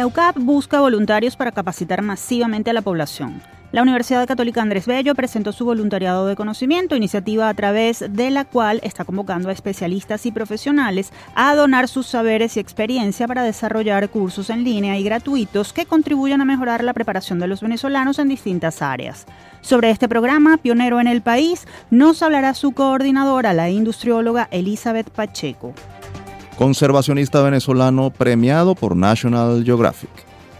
[0.00, 3.42] La UCAP busca voluntarios para capacitar masivamente a la población.
[3.70, 8.46] La Universidad Católica Andrés Bello presentó su voluntariado de conocimiento, iniciativa a través de la
[8.46, 14.08] cual está convocando a especialistas y profesionales a donar sus saberes y experiencia para desarrollar
[14.08, 18.28] cursos en línea y gratuitos que contribuyan a mejorar la preparación de los venezolanos en
[18.28, 19.26] distintas áreas.
[19.60, 25.74] Sobre este programa, pionero en el país, nos hablará su coordinadora, la industrióloga Elizabeth Pacheco.
[26.60, 30.10] Conservacionista venezolano premiado por National Geographic.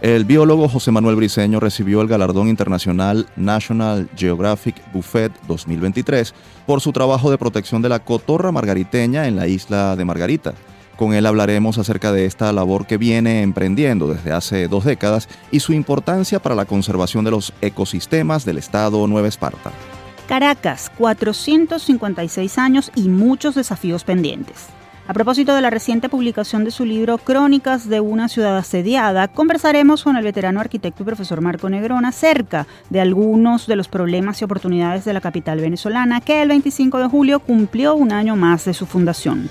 [0.01, 6.33] El biólogo José Manuel Briceño recibió el galardón internacional National Geographic Buffet 2023
[6.65, 10.55] por su trabajo de protección de la cotorra margariteña en la isla de Margarita.
[10.97, 15.59] Con él hablaremos acerca de esta labor que viene emprendiendo desde hace dos décadas y
[15.59, 19.71] su importancia para la conservación de los ecosistemas del estado Nueva Esparta.
[20.27, 24.80] Caracas, 456 años y muchos desafíos pendientes.
[25.07, 30.03] A propósito de la reciente publicación de su libro Crónicas de una ciudad asediada, conversaremos
[30.03, 34.45] con el veterano arquitecto y profesor Marco Negrón acerca de algunos de los problemas y
[34.45, 38.73] oportunidades de la capital venezolana que el 25 de julio cumplió un año más de
[38.73, 39.49] su fundación.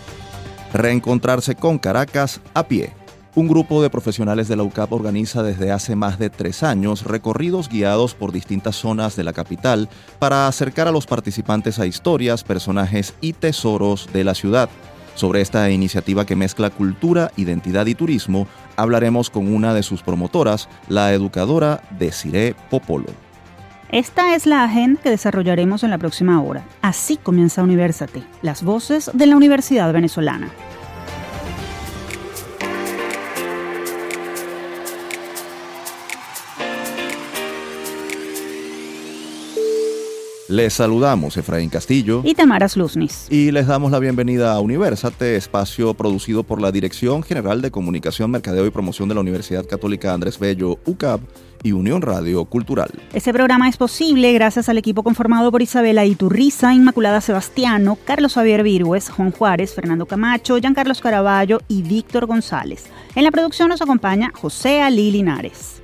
[0.72, 2.92] Reencontrarse con Caracas a pie.
[3.34, 7.68] Un grupo de profesionales de la UCAP organiza desde hace más de tres años recorridos
[7.68, 13.14] guiados por distintas zonas de la capital para acercar a los participantes a historias, personajes
[13.20, 14.68] y tesoros de la ciudad.
[15.20, 20.66] Sobre esta iniciativa que mezcla cultura, identidad y turismo, hablaremos con una de sus promotoras,
[20.88, 23.04] la educadora Desiree Popolo.
[23.90, 26.64] Esta es la agenda que desarrollaremos en la próxima hora.
[26.80, 30.48] Así comienza Universate, las voces de la Universidad Venezolana.
[40.50, 43.28] Les saludamos Efraín Castillo y Tamara Luznis.
[43.30, 48.32] Y les damos la bienvenida a Universate, espacio producido por la Dirección General de Comunicación,
[48.32, 51.20] Mercadeo y Promoción de la Universidad Católica Andrés Bello, UCAP
[51.62, 52.90] y Unión Radio Cultural.
[53.12, 58.64] Este programa es posible gracias al equipo conformado por Isabela Iturriza, Inmaculada Sebastiano, Carlos Javier
[58.64, 62.86] Virgües, Juan Juárez, Fernando Camacho, Giancarlos Caraballo y Víctor González.
[63.14, 65.79] En la producción nos acompaña José Ali Linares.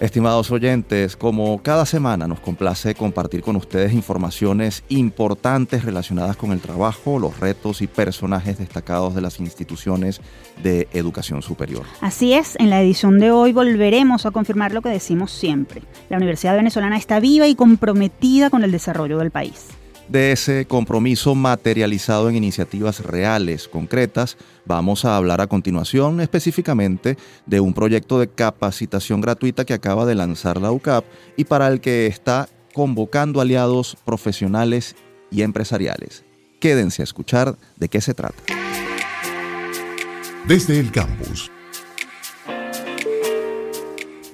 [0.00, 6.60] Estimados oyentes, como cada semana nos complace compartir con ustedes informaciones importantes relacionadas con el
[6.60, 10.22] trabajo, los retos y personajes destacados de las instituciones
[10.62, 11.82] de educación superior.
[12.00, 15.82] Así es, en la edición de hoy volveremos a confirmar lo que decimos siempre.
[16.08, 19.66] La Universidad Venezolana está viva y comprometida con el desarrollo del país
[20.10, 27.16] de ese compromiso materializado en iniciativas reales, concretas, vamos a hablar a continuación específicamente
[27.46, 31.04] de un proyecto de capacitación gratuita que acaba de lanzar la UCAP
[31.36, 34.96] y para el que está convocando aliados profesionales
[35.30, 36.24] y empresariales.
[36.58, 38.42] Quédense a escuchar de qué se trata.
[40.48, 41.52] Desde el campus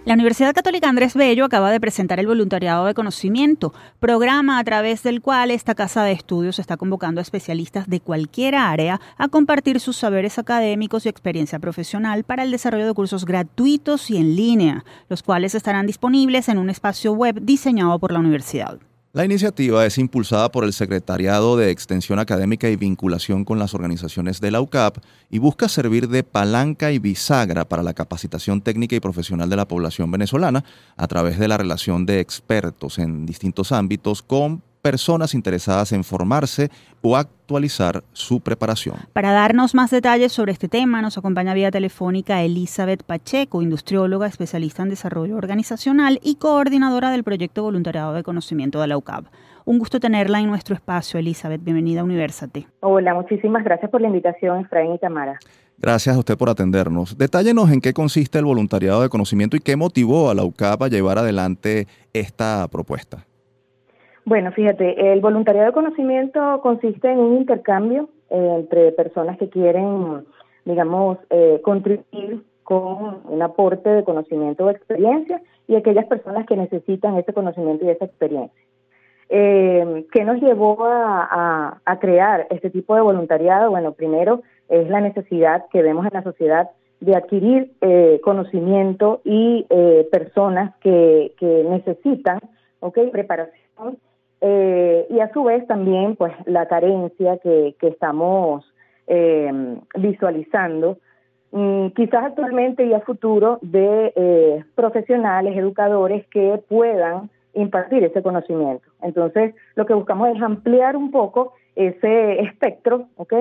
[0.07, 5.03] la Universidad Católica Andrés Bello acaba de presentar el Voluntariado de Conocimiento, programa a través
[5.03, 9.81] del cual esta casa de estudios está convocando a especialistas de cualquier área a compartir
[9.81, 14.85] sus saberes académicos y experiencia profesional para el desarrollo de cursos gratuitos y en línea,
[15.09, 18.79] los cuales estarán disponibles en un espacio web diseñado por la universidad.
[19.17, 24.43] La iniciativa es impulsada por el Secretariado de Extensión Académica y Vinculación con las organizaciones
[24.43, 24.99] de la UCAP
[25.31, 29.67] y busca servir de palanca y bisagra para la capacitación técnica y profesional de la
[29.67, 30.65] población venezolana
[30.99, 36.71] a través de la relación de expertos en distintos ámbitos con personas interesadas en formarse
[37.03, 38.95] o actualizar su preparación.
[39.13, 44.85] Para darnos más detalles sobre este tema, nos acompaña vía telefónica Elizabeth Pacheco, industrióloga especialista
[44.85, 49.25] en desarrollo organizacional y coordinadora del proyecto Voluntariado de Conocimiento de la UCAB.
[49.65, 51.65] Un gusto tenerla en nuestro espacio, Elizabeth.
[51.65, 52.69] Bienvenida a Universate.
[52.79, 55.41] Hola, muchísimas gracias por la invitación, Efraín y Tamara.
[55.79, 57.19] Gracias a usted por atendernos.
[57.19, 60.89] Detállenos en qué consiste el voluntariado de conocimiento y qué motivó a la UCAP a
[60.89, 63.27] llevar adelante esta propuesta.
[64.27, 70.27] Bueno, fíjate, el voluntariado de conocimiento consiste en un intercambio eh, entre personas que quieren,
[70.65, 77.17] digamos, eh, contribuir con un aporte de conocimiento o experiencia y aquellas personas que necesitan
[77.17, 78.61] ese conocimiento y esa experiencia.
[79.29, 83.71] Eh, ¿Qué nos llevó a, crear este tipo de voluntariado?
[83.71, 87.71] Bueno, primero es la necesidad que vemos en la sociedad de adquirir
[88.23, 89.67] conocimiento y
[90.11, 92.41] personas que, que necesitan
[92.81, 93.99] okay, preparación
[94.41, 98.71] eh, y a su vez también pues la carencia que, que estamos
[99.07, 99.51] eh,
[99.95, 100.99] visualizando
[101.53, 108.87] mm, quizás actualmente y a futuro de eh, profesionales, educadores que puedan impartir ese conocimiento.
[109.01, 113.33] Entonces, lo que buscamos es ampliar un poco ese espectro, ¿ok?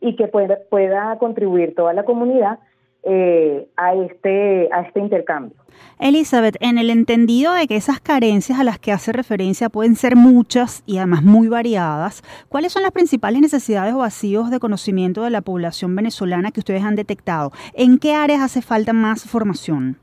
[0.00, 2.58] y que pueda, pueda contribuir toda la comunidad
[3.04, 5.56] eh, a, este, a este intercambio.
[5.98, 10.16] Elizabeth, en el entendido de que esas carencias a las que hace referencia pueden ser
[10.16, 15.30] muchas y además muy variadas, ¿cuáles son las principales necesidades o vacíos de conocimiento de
[15.30, 17.50] la población venezolana que ustedes han detectado?
[17.74, 19.96] ¿En qué áreas hace falta más formación?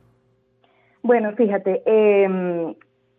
[1.01, 2.75] Bueno, fíjate, eh,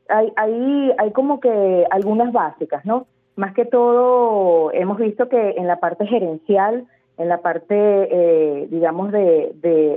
[0.09, 3.07] hay, hay, hay como que algunas básicas, ¿no?
[3.37, 6.87] Más que todo, hemos visto que en la parte gerencial,
[7.19, 9.53] en la parte, eh, digamos, de,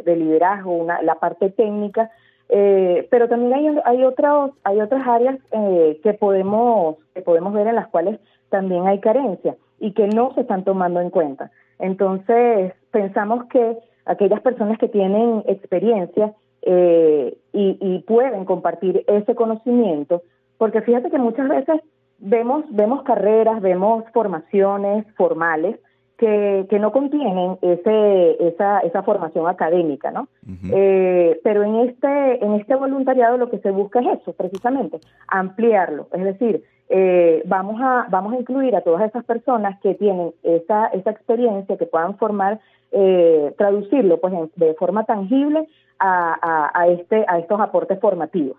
[0.06, 2.12] de, liderazgo, una, la parte técnica,
[2.48, 7.68] eh, pero también hay, hay, otros, hay otras áreas eh, que, podemos, que podemos ver
[7.68, 8.20] en las cuales
[8.50, 11.52] también hay carencia y que no se están tomando en cuenta.
[11.78, 16.34] Entonces, pensamos que aquellas personas que tienen experiencia
[16.64, 20.24] eh, y, y, pueden compartir ese conocimiento,
[20.58, 21.82] porque fíjate que muchas veces
[22.18, 25.80] vemos, vemos carreras, vemos formaciones formales
[26.20, 30.28] que, que no contienen ese, esa, esa formación académica, ¿no?
[30.72, 35.00] eh, pero en este, en este voluntariado lo que se busca es eso, precisamente,
[35.30, 40.34] ampliarlo, es decir, eh, vamos, a, vamos a incluir a todas esas personas que tienen
[40.44, 42.60] esa, esa experiencia, que puedan formar,
[42.92, 45.68] eh, traducirlo pues de forma tangible
[46.00, 48.58] a, a, este, a estos aportes formativos.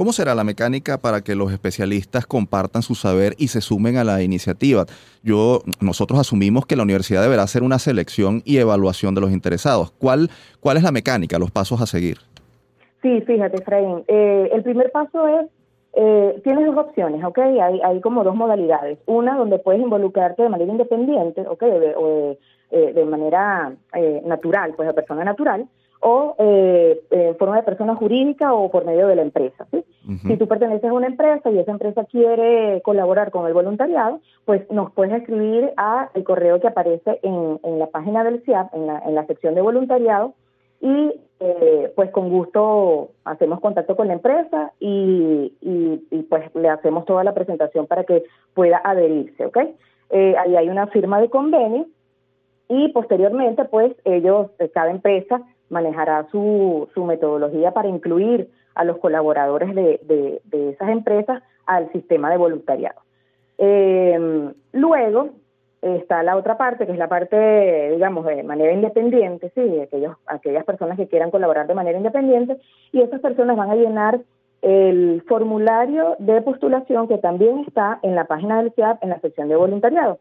[0.00, 4.02] ¿Cómo será la mecánica para que los especialistas compartan su saber y se sumen a
[4.02, 4.86] la iniciativa?
[5.22, 9.90] Yo, nosotros asumimos que la universidad deberá hacer una selección y evaluación de los interesados.
[9.90, 12.16] ¿Cuál, cuál es la mecánica, los pasos a seguir?
[13.02, 14.02] Sí, fíjate, Efraín.
[14.08, 15.46] Eh, el primer paso es,
[15.92, 17.38] eh, tienes dos opciones, ¿ok?
[17.38, 19.00] Hay, hay como dos modalidades.
[19.04, 21.62] Una donde puedes involucrarte de manera independiente, ¿ok?
[21.62, 22.38] O de,
[22.70, 25.68] eh, de manera eh, natural, pues de persona natural
[26.00, 29.66] o eh, en forma de persona jurídica o por medio de la empresa.
[29.70, 29.84] ¿sí?
[30.26, 34.68] Si tú perteneces a una empresa y esa empresa quiere colaborar con el voluntariado, pues
[34.70, 38.86] nos puedes escribir a el correo que aparece en, en la página del CIAP, en
[38.86, 40.32] la, en la sección de voluntariado,
[40.80, 46.70] y eh, pues con gusto hacemos contacto con la empresa y, y, y, pues le
[46.70, 48.24] hacemos toda la presentación para que
[48.54, 49.58] pueda adherirse, ¿ok?
[50.10, 51.86] Eh, ahí hay una firma de convenio
[52.68, 59.74] y posteriormente pues ellos, cada empresa manejará su, su metodología para incluir a los colaboradores
[59.74, 60.00] de,
[60.44, 63.00] de, esas empresas al sistema de voluntariado.
[63.58, 65.30] Eh, luego
[65.82, 70.64] está la otra parte, que es la parte, digamos, de manera independiente, sí, aquellos, aquellas
[70.64, 72.58] personas que quieran colaborar de manera independiente,
[72.92, 74.20] y esas personas van a llenar
[74.62, 79.48] el formulario de postulación que también está en la página del CIAP en la sección
[79.48, 80.18] de voluntariado.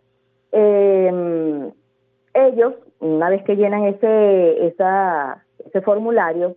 [0.52, 1.72] Eh,
[2.34, 6.56] ellos, una vez que llenan ese, ese formulario,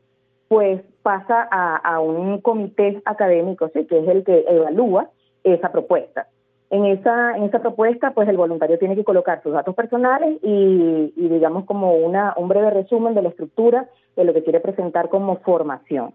[0.49, 3.87] pues pasa a, un comité académico, ¿sí?
[3.87, 5.09] que es el que evalúa
[5.45, 6.29] esa propuesta.
[6.71, 11.13] En esa, en esa propuesta, pues el voluntario tiene que colocar sus datos personales y,
[11.17, 15.37] digamos como una, un breve resumen de la estructura de lo que quiere presentar como
[15.37, 16.15] formación.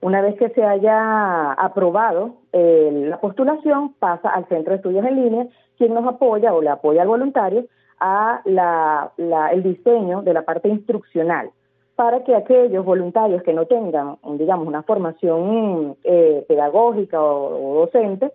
[0.00, 5.16] Una vez que se haya aprobado eh, la postulación, pasa al Centro de Estudios en
[5.16, 5.46] Línea,
[5.78, 7.66] quien nos apoya o le apoya al voluntario
[7.98, 9.12] a la,
[9.52, 11.50] el diseño de la parte instruccional
[11.94, 18.32] para que aquellos voluntarios que no tengan, digamos, una formación eh, pedagógica o, docente,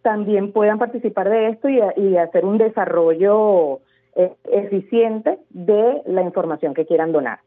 [0.00, 3.80] también puedan participar de esto y, hacer un desarrollo
[4.16, 7.40] eh, eficiente de la información que quieran donar.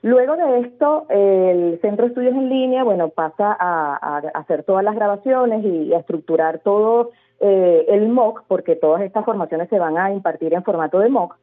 [0.00, 4.96] Luego de esto, el Centro de Estudios en Línea, bueno, pasa a, hacer todas las
[4.96, 7.10] grabaciones y a estructurar todo
[7.42, 11.36] eh, el MOOC, porque todas estas formaciones se van a impartir en formato de MOOC.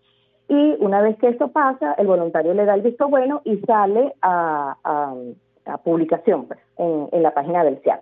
[0.48, 4.15] Y una vez que esto pasa, el voluntario le da el visto bueno y sale
[4.22, 5.13] a,
[5.84, 8.01] publicación pues, en, la página del CIAP.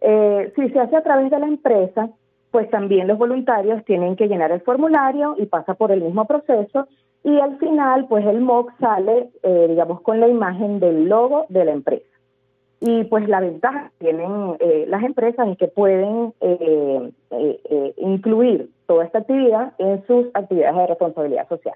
[0.00, 2.08] Eh, si se hace a través de la empresa,
[2.50, 6.86] pues también los voluntarios tienen que llenar el formulario y pasa por el mismo proceso
[7.26, 11.64] y al final, pues el MOOC sale, eh, digamos, con la imagen del logo de
[11.64, 12.15] la empresa.
[12.80, 18.70] Y pues la ventaja que tienen eh, las empresas es que pueden eh, eh, incluir
[18.86, 21.74] toda esta actividad en sus actividades de responsabilidad social.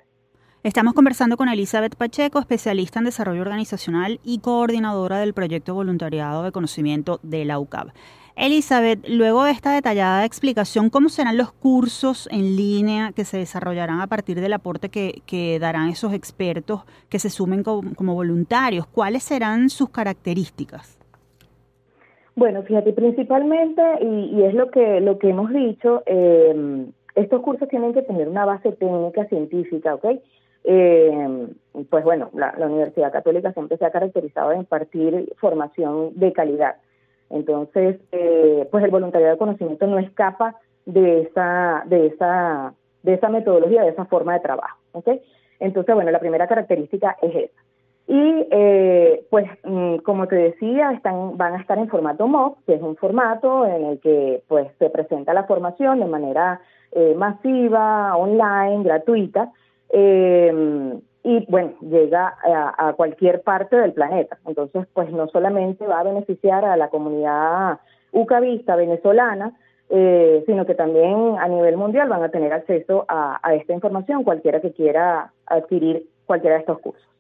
[0.63, 6.53] Estamos conversando con Elizabeth Pacheco, especialista en desarrollo organizacional y coordinadora del proyecto voluntariado de
[6.53, 7.93] conocimiento de la UCAB.
[8.41, 14.01] Elizabeth, luego de esta detallada explicación, ¿cómo serán los cursos en línea que se desarrollarán
[14.01, 18.87] a partir del aporte que, darán esos expertos que se sumen como, voluntarios?
[18.87, 20.99] ¿Cuáles serán sus características?
[22.35, 27.93] Bueno, fíjate, principalmente, y, es lo que, lo que hemos dicho, eh, estos cursos tienen
[27.93, 30.07] que tener una base técnica científica, ¿ok?
[30.65, 31.47] Eh,
[31.91, 36.77] pues bueno, la, Universidad Católica siempre se ha caracterizado de impartir formación de calidad.
[37.31, 43.29] Entonces, eh, pues el voluntariado de conocimiento no escapa de esa, de esa, de esa
[43.29, 44.79] metodología, de esa forma de trabajo.
[44.93, 45.23] ¿okay?
[45.61, 47.63] Entonces, bueno, la primera característica es esa.
[48.09, 52.75] Y eh, pues, mm, como te decía, están, van a estar en formato MOOC, que
[52.75, 56.61] es un formato en el que pues se presenta la formación de manera
[56.91, 59.53] eh, masiva, online, gratuita.
[61.23, 64.39] Y bueno, llega a, cualquier parte del planeta.
[64.47, 67.79] Entonces, pues no solamente va a beneficiar a la comunidad
[68.13, 69.53] ucavista venezolana,
[69.89, 74.73] sino que también a nivel mundial van a tener acceso a esta información cualquiera que
[74.73, 77.11] quiera adquirir cualquiera de estos cursos.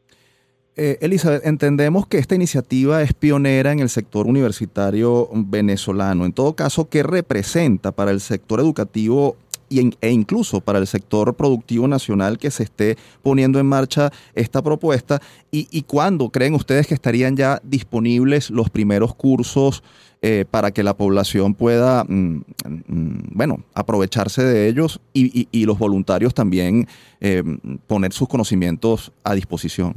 [0.82, 6.24] Eh, Elizabeth, entendemos que esta iniciativa es pionera en el sector universitario venezolano.
[6.24, 9.36] En todo caso, ¿qué representa para el sector educativo
[9.70, 15.20] e incluso para el sector productivo nacional que se esté poniendo en marcha esta propuesta?
[15.50, 19.82] ¿Y, cuándo creen ustedes que estarían ya disponibles los primeros cursos
[20.22, 22.42] eh, para que la población pueda, mm,
[22.86, 26.86] mm, bueno, aprovecharse de ellos y, los voluntarios también
[27.20, 27.42] eh,
[27.86, 29.94] poner sus conocimientos a disposición?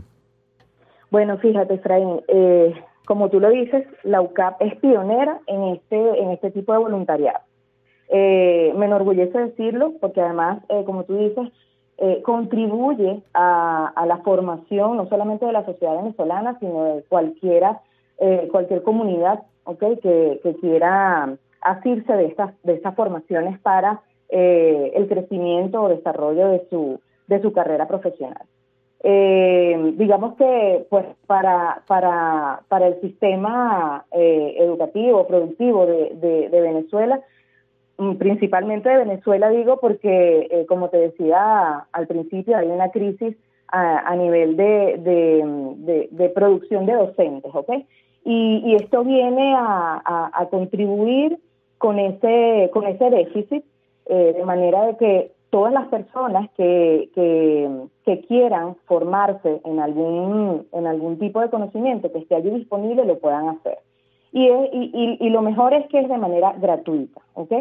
[1.12, 2.74] Bueno, fíjate, Efraín, eh,
[3.06, 7.40] como tú lo dices, la UCAP es pionera en este, en este tipo de voluntariado.
[8.10, 11.50] Eh, me enorgullece decirlo porque además, eh, como tú dices,
[12.24, 17.80] contribuye a, la formación no solamente de la sociedad venezolana, sino de cualquiera,
[18.52, 25.88] cualquier comunidad okay, que, quiera asirse de estas, de estas formaciones para el crecimiento o
[25.88, 28.44] desarrollo de su, de su carrera profesional.
[29.06, 37.20] Eh, digamos que pues para, para, para el sistema eh, educativo, productivo de, Venezuela,
[38.18, 43.36] principalmente de Venezuela digo porque, eh, como te decía al principio, hay una crisis
[43.76, 47.72] a, nivel de, de, de, producción de docentes, ¿ok?
[48.24, 51.40] Y, esto viene a, a, contribuir
[51.80, 53.66] con ese, con ese déficit,
[54.06, 60.88] eh, de manera de que todas las personas que, que, quieran formarse en algún, en
[60.88, 63.80] algún tipo de conocimiento que esté allí disponible lo puedan hacer.
[64.36, 67.52] Y, y, y, lo mejor es que es de manera gratuita, ¿ok?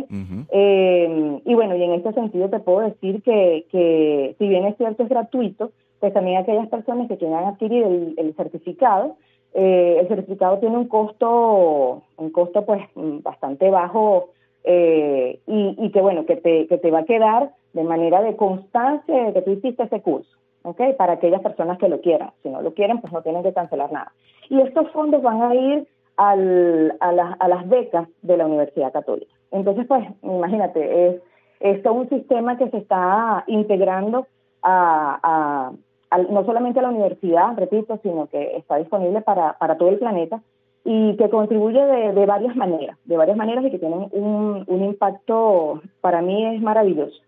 [0.51, 4.79] Eh, y bueno, y en este sentido te puedo decir que, que si bien es
[4.79, 9.17] cierto es gratuito, pues también aquellas personas que quieran adquirir el, certificado,
[9.53, 14.31] eh, el certificado tiene un costo, un costo pues bastante bajo
[14.65, 18.35] eh, y, y, que bueno, que te, que te va a quedar de manera de
[18.35, 20.31] constancia de que tú hiciste ese curso,
[20.63, 20.97] ¿ok?
[20.97, 22.31] Para aquellas personas que lo quieran.
[22.43, 24.13] Si no lo quieren, pues no tienen que cancelar nada.
[24.49, 28.93] Y estos fondos van a ir al, a, las, a las becas de la Universidad
[28.93, 29.33] Católica.
[29.51, 31.23] Entonces, pues, imagínate, es,
[31.61, 34.27] es todo un sistema que se está integrando
[34.63, 35.73] a,
[36.11, 39.99] a, no solamente a la universidad, repito, sino que está disponible para, para todo el
[39.99, 40.43] planeta
[40.85, 44.85] y que contribuye de, de, varias maneras, de varias maneras y que tienen un, un
[44.85, 47.21] impacto, para mí es maravilloso.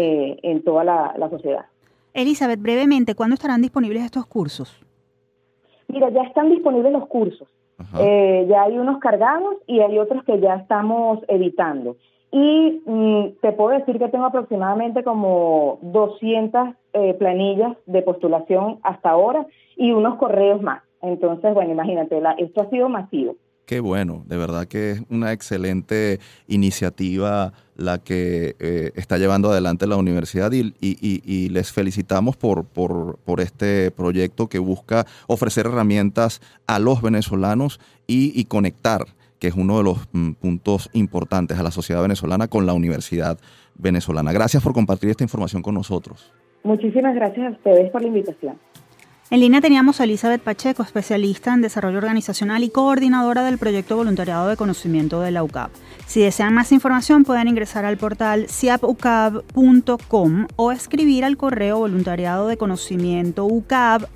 [0.00, 1.66] Eh, en toda la, sociedad.
[2.14, 4.80] Elizabeth, brevemente, ¿cuándo estarán disponibles estos cursos?
[5.88, 7.48] Mira, ya están disponibles los cursos.
[7.98, 11.96] Eh, ya hay unos cargados y hay otros que ya estamos editando.
[12.30, 19.10] Y mm, te puedo decir que tengo aproximadamente como 200 eh, planillas de postulación hasta
[19.10, 20.82] ahora y unos correos más.
[21.00, 23.36] Entonces, bueno, imagínate, esto ha sido masivo.
[23.68, 29.86] Qué bueno, de verdad que es una excelente iniciativa la que eh, está llevando adelante
[29.86, 37.02] la universidad y, les felicitamos por, por, este proyecto que busca ofrecer herramientas a los
[37.02, 39.04] venezolanos y, conectar,
[39.38, 43.38] que es uno de los mm, puntos importantes a la sociedad venezolana con la universidad
[43.74, 44.32] venezolana.
[44.32, 46.32] Gracias por compartir esta información con nosotros.
[46.64, 48.56] Muchísimas gracias a ustedes por la invitación.
[49.30, 54.48] En línea teníamos a Elizabeth Pacheco, especialista en desarrollo organizacional y coordinadora del proyecto Voluntariado
[54.48, 55.70] de Conocimiento de la UCAP.
[56.06, 62.56] Si desean más información pueden ingresar al portal ciapucab.com o escribir al correo voluntariado de
[62.56, 64.08] conocimiento ucab.edu.be.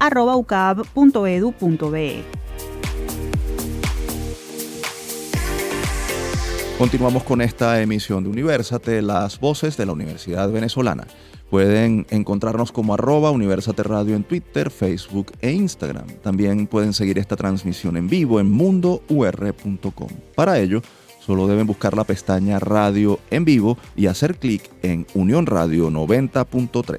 [6.79, 11.07] Continuamos con esta emisión de Universate, las voces de la Universidad Venezolana.
[11.53, 16.07] Pueden encontrarnos como arroba Universate Radio en Twitter, Facebook e Instagram.
[16.23, 20.09] También pueden seguir esta transmisión en vivo en mundour.com.
[20.35, 20.81] Para ello,
[21.21, 26.99] solo deben buscar la pestaña Radio en vivo y hacer clic en Unión Radio 90.3.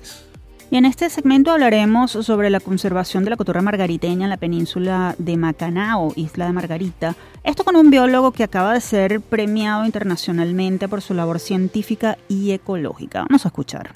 [0.69, 5.15] Y en este segmento hablaremos sobre la conservación de la cotorra margariteña en la península
[5.17, 7.15] de Macanao, isla de Margarita.
[7.43, 12.51] Esto con un biólogo que acaba de ser premiado internacionalmente por su labor científica y
[12.51, 13.25] ecológica.
[13.27, 13.93] Vamos a escuchar.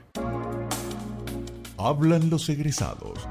[1.79, 3.27] Hablan los egresados.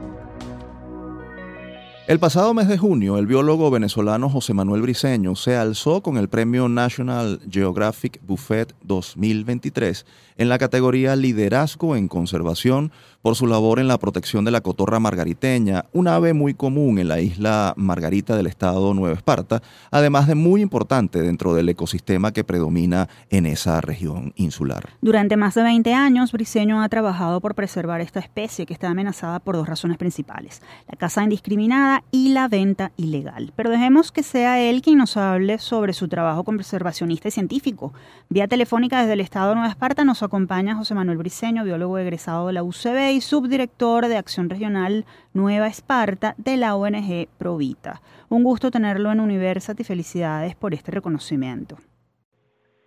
[2.06, 6.28] El pasado mes de junio, el biólogo venezolano José Manuel Briceño se alzó con el
[6.28, 12.92] premio National Geographic Buffet 2023 en la categoría Liderazgo en Conservación
[13.26, 17.08] por su labor en la protección de la cotorra margariteña, un ave muy común en
[17.08, 22.44] la isla Margarita del estado Nueva Esparta, además de muy importante dentro del ecosistema que
[22.44, 24.90] predomina en esa región insular.
[25.00, 29.40] Durante más de 20 años, Briceño ha trabajado por preservar esta especie que está amenazada
[29.40, 33.52] por dos razones principales, la caza indiscriminada y la venta ilegal.
[33.56, 37.92] Pero dejemos que sea él quien nos hable sobre su trabajo conservacionista y científico.
[38.28, 42.52] Vía telefónica desde el estado Nueva Esparta nos acompaña José Manuel Briceño, biólogo egresado de
[42.52, 48.02] la UCB y subdirector de Acción Regional Nueva Esparta de la ONG Provita.
[48.28, 51.76] Un gusto tenerlo en Universat y felicidades por este reconocimiento.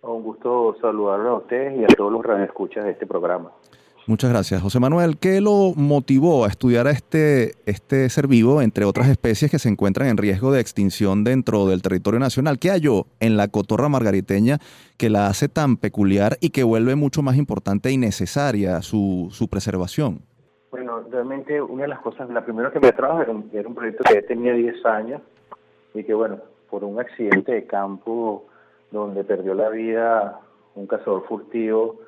[0.02, 3.50] Un gusto saludarlo a ustedes y a todos los radioescuchas de este programa.
[4.10, 4.60] Muchas gracias.
[4.60, 9.52] José Manuel, ¿qué lo motivó a estudiar a este, este ser vivo, entre otras especies
[9.52, 12.58] que se encuentran en riesgo de extinción dentro del territorio nacional?
[12.58, 14.58] ¿Qué halló en la cotorra margariteña
[14.98, 19.46] que la hace tan peculiar y que vuelve mucho más importante y necesaria su, su
[19.46, 20.22] preservación?
[20.72, 23.76] Bueno, realmente una de las cosas, la primera que me trajo era un, era un
[23.76, 25.22] proyecto que tenía 10 años
[25.94, 26.38] y que, bueno,
[26.68, 28.44] por un accidente de campo
[28.90, 30.40] donde perdió la vida
[30.74, 32.00] un cazador furtivo,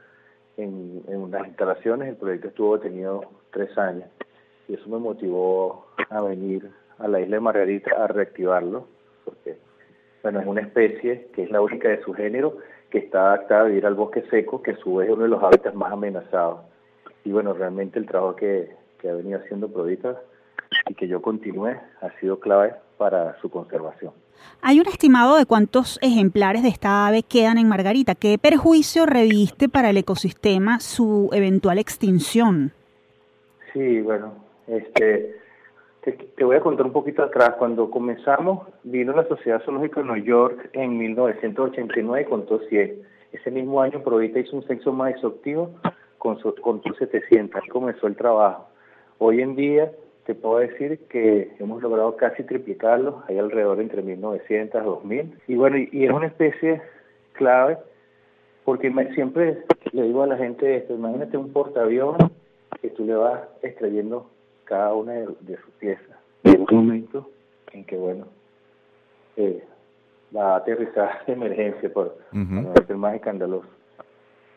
[0.57, 2.09] en, en unas instalaciones.
[2.09, 4.09] El proyecto estuvo detenido tres años
[4.69, 8.87] y eso me motivó a venir a la isla de Margarita a reactivarlo,
[9.25, 9.59] porque
[10.23, 12.59] bueno, es una especie que es la única de su género
[12.91, 15.31] que está adaptada a vivir al bosque seco, que a su vez es uno de
[15.31, 16.61] los hábitats más amenazados.
[17.25, 20.21] Y bueno, realmente el trabajo que, que ha venido haciendo Prodita
[20.89, 24.13] y que yo continúe ha sido clave para su conservación.
[24.61, 28.15] ¿Hay un estimado de cuántos ejemplares de esta ave quedan en Margarita?
[28.15, 32.73] ¿Qué perjuicio reviste para el ecosistema su eventual extinción?
[33.73, 34.35] Sí, bueno,
[34.67, 35.37] este,
[36.03, 37.55] te, voy a contar un poquito atrás.
[37.59, 43.03] Cuando comenzamos, vino la Sociedad Zoológica de Nueva York en 1989 y contó 100.
[43.33, 45.71] Ese mismo año, Provita hizo un censo más exhaustivo,
[46.19, 47.63] con, con 700.
[47.71, 48.69] comenzó el trabajo.
[49.19, 49.91] Hoy en día
[50.25, 55.41] te puedo decir que hemos logrado casi triplicarlo, hay alrededor entre 1900 2000.
[55.49, 56.81] Y bueno, y, es una especie
[57.33, 57.79] clave
[58.65, 62.31] porque siempre le digo a la gente esto, imagínate un portaaviones
[62.81, 64.31] que tú le vas extrayendo
[64.65, 66.17] cada una de, sus piezas.
[66.45, 67.29] Y en un momento
[67.73, 68.27] en que, bueno,
[69.37, 69.65] eh,
[70.35, 73.69] va a aterrizar de emergencia por no ser más escandaloso.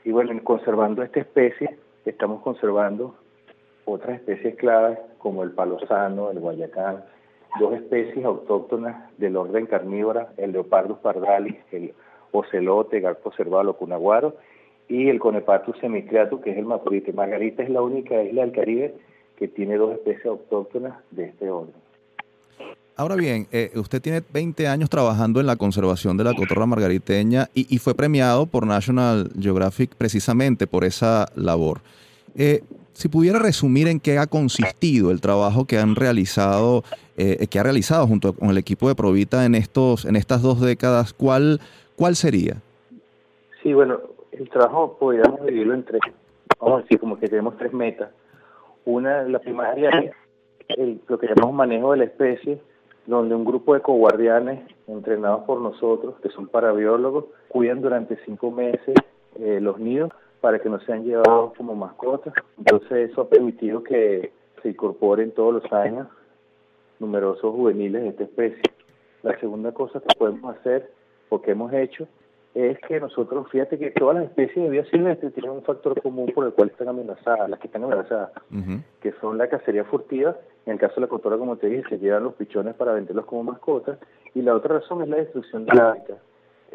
[0.04, 3.16] Y bueno, conservando esta especie, estamos conservando
[3.86, 7.04] otras especies claves como el palosano, el guayacán,
[7.60, 11.94] dos especies autóctonas del orden carnívora, el leopardus pardalis, el
[12.32, 14.36] ocelote, garpo cervalo, cunaguaro,
[14.88, 17.14] y el conepatus semicreatus, que es el mapurite.
[17.14, 18.94] Margarita es la única isla del Caribe
[19.38, 21.74] que tiene dos especies autóctonas de este orden.
[22.98, 27.50] Ahora bien, eh, usted tiene 20 años trabajando en la conservación de la cotorra margariteña
[27.54, 31.82] y, y, fue premiado por National Geographic precisamente por esa labor.
[32.38, 32.62] Eh,
[32.94, 36.84] si pudiera resumir en qué ha consistido el trabajo que han realizado,
[37.18, 40.62] eh, que ha realizado junto con el equipo de Provita en estos, en estas dos
[40.62, 41.60] décadas, ¿cuál,
[41.98, 42.56] cuál sería?
[43.62, 44.00] Sí, bueno,
[44.32, 46.02] el trabajo podríamos dividirlo en tres,
[46.60, 48.12] vamos a decir como que tenemos tres metas.
[48.86, 50.14] Una, la primaria
[50.68, 52.60] es lo que llamamos manejo de la especie,
[53.08, 58.96] donde un grupo de coguardianes entrenados por nosotros, que son parabiólogos, cuidan durante cinco meses
[59.40, 60.12] eh, los nidos
[60.46, 62.32] para que no sean llevados como mascotas.
[62.60, 64.32] Entonces eso ha permitido que
[64.62, 66.08] se incorporen todos los años
[67.00, 68.62] numerosos juveniles de esta especie.
[69.24, 70.92] La segunda cosa que podemos hacer,
[71.30, 72.08] o que hemos hecho,
[72.54, 76.32] es que nosotros, fíjate que todas las especies de vida silvestre tienen un factor común
[76.36, 78.30] por el cual están amenazadas, las que están amenazadas,
[79.02, 80.36] que son la cacería furtiva,
[80.68, 83.26] en el caso de la cotora, como te dije, se llevan los pichones para venderlos
[83.26, 83.98] como mascotas,
[84.36, 86.20] y la otra razón es la destrucción de la hábitat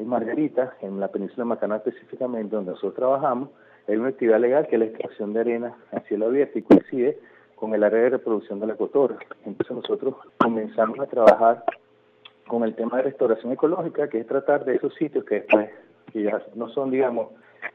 [0.01, 3.51] en Margarita, en la península Macana específicamente, donde nosotros trabajamos,
[3.87, 7.19] hay una actividad legal que es la extracción de arena a cielo abierto y coincide
[7.55, 9.19] con el área de reproducción de la cotorra.
[9.45, 11.65] Entonces nosotros comenzamos a trabajar
[12.49, 15.69] con el tema de restauración ecológica, que es tratar de esos sitios que después,
[16.13, 17.29] que ya no son, digamos,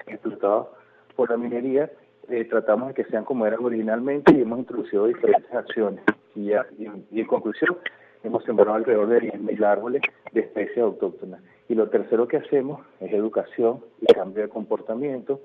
[0.08, 0.70] explotados
[1.16, 1.92] por la minería,
[2.28, 6.04] eh, tratamos de que sean como eran originalmente y hemos introducido diferentes acciones.
[6.34, 7.78] Y, ya, y en conclusión,
[8.26, 11.42] hemos sembrado alrededor de 10.000 árboles de especies autóctonas.
[11.70, 15.42] Y lo tercero que hacemos es educación y cambio de comportamiento.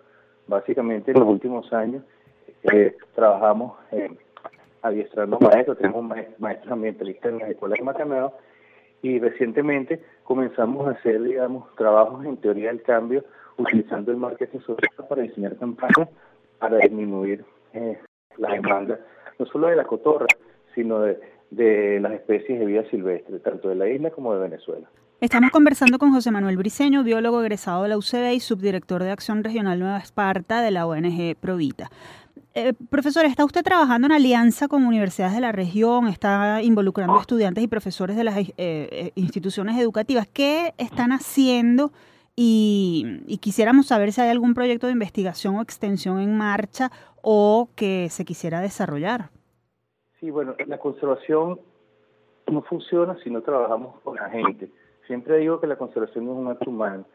[0.46, 2.02] Básicamente en los últimos años
[2.72, 4.10] eh, trabajamos eh,
[4.82, 6.04] adiestrando maestros, tenemos
[6.38, 8.34] maestros ambientalistas en la escuela de Macanao
[9.02, 13.24] y recientemente comenzamos a hacer, digamos, trabajos en teoría del cambio
[13.56, 16.08] utilizando el marketing social para diseñar campañas
[16.58, 17.98] para disminuir eh,
[18.36, 19.00] la demanda,
[19.38, 20.26] no solo de la cotorra,
[20.74, 21.18] sino de
[21.50, 24.88] de las especies de vida silvestre, tanto de la isla como de Venezuela.
[25.20, 29.44] Estamos conversando con José Manuel Briceño, biólogo egresado de la UCB y subdirector de Acción
[29.44, 31.90] Regional Nueva Esparta de la ONG Provita.
[32.54, 36.08] Eh, profesor, ¿está usted trabajando en alianza con universidades de la región?
[36.08, 40.26] ¿Está involucrando estudiantes y profesores de las eh, eh, instituciones educativas?
[40.26, 41.92] ¿Qué están haciendo?
[42.34, 47.68] Y, y, quisiéramos saber si hay algún proyecto de investigación o extensión en marcha o
[47.74, 49.30] que se quisiera desarrollar.
[50.20, 51.60] Sí, bueno, la conservación
[52.46, 54.68] no funciona si no trabajamos con la gente.
[55.06, 57.06] Siempre digo que la conservación es un acto humano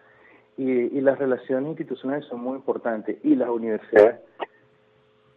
[0.57, 4.21] y, y las relaciones institucionales son muy importantes y las universidades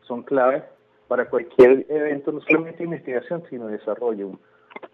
[0.02, 0.64] son claves
[1.08, 4.30] para cualquier evento, no solamente investigación, sino desarrollo.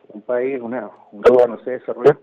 [0.09, 2.19] Un, país, una, un lugar no se desarrolla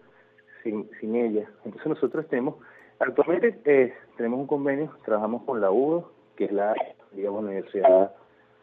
[0.63, 1.49] sin, sin ella.
[1.63, 2.55] Entonces nosotros tenemos,
[2.99, 6.73] actualmente eh, tenemos un convenio, trabajamos con la UDO, que es la
[7.11, 8.13] digamos, Universidad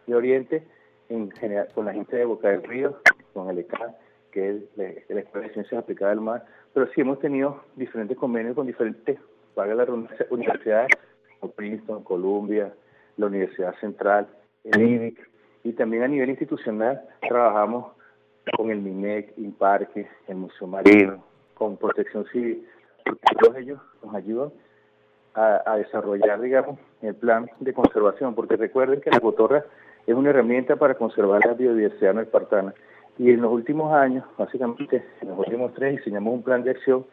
[0.07, 0.67] de Oriente,
[1.09, 2.99] en general, con la gente de Boca del Río,
[3.35, 3.97] con el ECA,
[4.31, 6.45] que es la, la Escuela de Ciencias Aplicadas del Mar,
[6.75, 9.19] pero sí hemos tenido diferentes convenios con diferentes,
[9.55, 9.89] para las
[10.31, 10.93] universidades,
[11.41, 12.73] como Princeton, Columbia,
[13.17, 14.29] la Universidad Central,
[14.63, 15.31] el IBIC,
[15.65, 17.93] y también a nivel institucional trabajamos
[18.57, 22.67] con el MINEC, INPARQUE, el Museo Marino, con Protección Civil,
[23.05, 24.53] porque todos ellos nos ayudan
[25.35, 29.65] a, desarrollar, digamos, el plan de conservación, porque recuerden que la cotorra
[30.09, 32.73] es una herramienta para conservar la biodiversidad no espartana.
[33.19, 37.05] Y en los últimos años, básicamente, en los últimos tres, diseñamos un plan de acción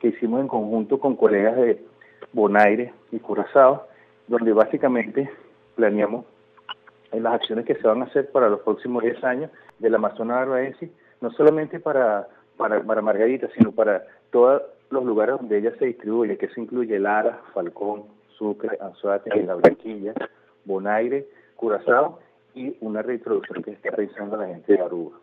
[0.00, 1.84] que hicimos en conjunto con colegas de
[2.32, 3.86] Bonaire y Curazao,
[4.26, 5.30] donde básicamente
[5.76, 6.24] planeamos
[7.12, 10.90] las acciones que se van a hacer para los próximos 10 años del Amazonas barbaensis,
[11.20, 12.26] no solamente para,
[12.56, 14.02] para, para Margarita, sino para
[14.32, 18.02] todos los lugares donde ella se distribuye, que se incluye Lara, Falcón,
[18.36, 20.14] Sucre, Anzoátegui, La Blanquilla,
[20.64, 22.18] Bonaire, Curazao
[22.54, 25.18] y una reintroducción que está realizando la gente de Aruba.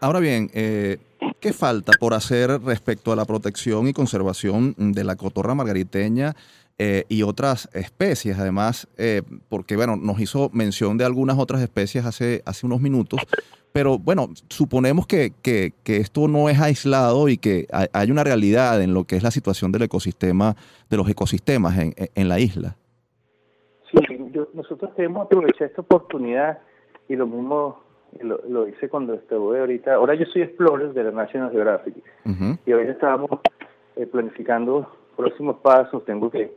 [0.00, 0.98] Ahora bien, eh,
[1.40, 6.34] ¿qué falta por hacer respecto a la protección y conservación de la cotorra margariteña
[6.76, 12.04] eh, y otras especies, además, eh, porque bueno, nos hizo mención de algunas otras especies
[12.04, 13.20] hace, hace unos minutos,
[13.72, 18.92] pero bueno, suponemos que, que, esto no es aislado y que hay, una realidad en
[18.92, 20.56] lo que es la situación del ecosistema,
[20.90, 22.76] de los ecosistemas en, en la isla.
[24.34, 26.58] Sí, nosotros queremos aprovechar esta oportunidad
[27.08, 27.80] y lo mismo
[28.20, 29.94] lo, lo hice cuando estuve ahorita.
[29.94, 31.94] Ahora yo soy explorer de la National Geographic
[32.66, 33.30] y ahorita estábamos
[33.96, 36.04] eh, planificando próximos pasos.
[36.04, 36.52] Tengo que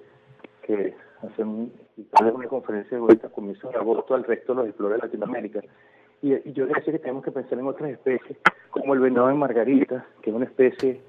[0.68, 5.62] que hacer una conferencia ahorita comienzo de agosto al resto de los explorers de Latinoamérica.
[6.22, 8.38] Y, yo decía que tenemos que pensar en otras especies,
[8.70, 11.02] como el venado de margarita, que es una especie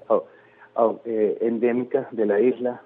[1.05, 2.81] eh, endémica de la isla,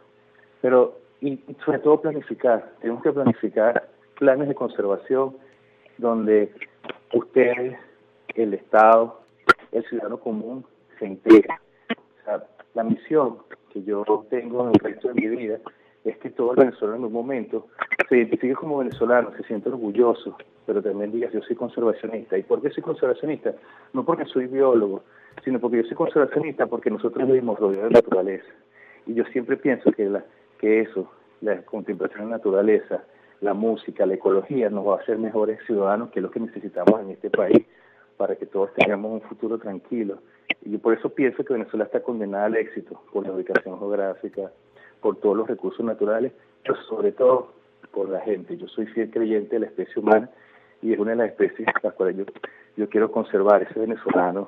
[0.61, 3.87] pero y, sobre todo planificar, tenemos que planificar
[4.19, 5.37] planes de conservación
[5.97, 6.51] donde
[7.13, 7.77] ustedes,
[8.35, 9.21] el Estado,
[9.71, 10.65] el ciudadano común
[10.99, 11.17] se
[12.25, 13.37] sea, la misión
[13.71, 15.59] que yo tengo en el resto de mi vida
[16.03, 17.67] es que todo venezolano en un momento
[18.09, 22.37] se identifique como venezolano, se siente orgulloso, pero también diga yo soy conservacionista.
[22.37, 23.53] ¿Y por qué soy conservacionista?
[23.93, 25.03] No porque soy biólogo,
[25.45, 28.51] sino porque yo soy conservacionista porque nosotros vivimos rodeados de naturaleza.
[29.05, 30.23] Y yo siempre pienso que, la,
[30.63, 33.03] que eso, la contemplación de la naturaleza,
[33.41, 37.01] la música, la ecología, nos va a hacer mejores ciudadanos, que es lo que necesitamos
[37.01, 37.65] en este país,
[38.15, 40.19] para que todos tengamos un futuro tranquilo.
[40.61, 44.53] Y por eso pienso que Venezuela está condenada al éxito, por la ubicación geográfica,
[45.01, 46.31] por todos los recursos naturales,
[46.63, 47.51] pero sobre todo
[47.91, 48.55] por la gente.
[48.55, 50.29] Yo soy fiel creyente de la especie humana
[50.81, 52.23] y es una de las especies las cuales yo,
[52.77, 54.47] yo quiero conservar ese venezolano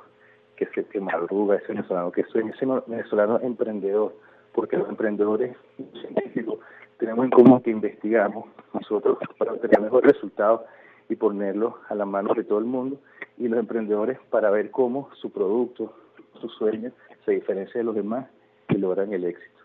[0.56, 4.14] que se que madruga, ese venezolano que soy, ese venezolano emprendedor,
[4.56, 5.56] porque los emprendedores
[6.02, 6.60] científicos
[6.98, 10.62] tenemos en común que investigamos nosotros para obtener mejores resultados
[11.10, 13.00] y ponerlos a la mano de todo el mundo
[13.38, 15.94] y los emprendedores para ver cómo su producto,
[16.40, 16.92] su sueño
[17.26, 18.28] se diferencia de los demás
[18.70, 19.56] y logran el éxito.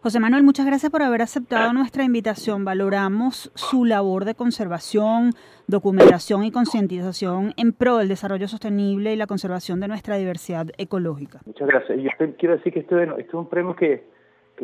[0.00, 2.64] José Manuel, muchas gracias por haber aceptado nuestra invitación.
[2.64, 5.32] Valoramos su labor de conservación,
[5.66, 11.40] documentación y concientización en pro del desarrollo sostenible y la conservación de nuestra diversidad ecológica.
[11.44, 11.98] Muchas gracias.
[11.98, 14.04] Yo quiero decir que esto, es un premio que,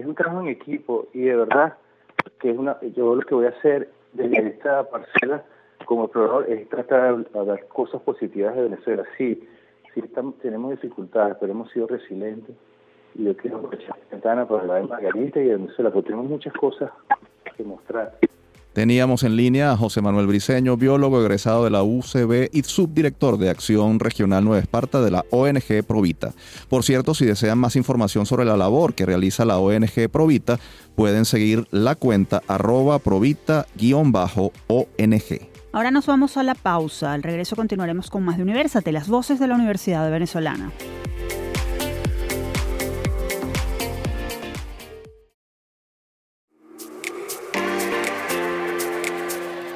[0.01, 1.75] es un trabajo en equipo y de verdad
[2.41, 5.45] que es una, yo lo que voy a hacer desde esta parcela
[5.85, 9.05] como explorador es tratar de dar cosas positivas de Venezuela.
[9.19, 9.49] Sí,
[9.95, 10.03] sí
[10.41, 12.55] tenemos dificultades, pero hemos sido resilientes
[13.15, 16.31] y yo quiero aprovechar la ventana para la de Margarita y de Venezuela, porque tenemos
[16.31, 16.91] muchas cosas
[17.57, 18.17] que mostrar.
[18.73, 23.51] Teníamos en línea a José Manuel Briceño, biólogo egresado de la UCB y subdirector de
[23.51, 26.33] Acción Regional Nueva Esparta de la ONG Provita.
[26.71, 30.59] Por cierto, si desean más información sobre la labor que realiza la ONG Provita,
[30.95, 34.17] pueden seguir la cuenta arroba provita-ong.
[35.73, 37.13] Ahora nos vamos a la pausa.
[37.13, 40.71] Al regreso continuaremos con más de Universate, las voces de la Universidad Venezolana.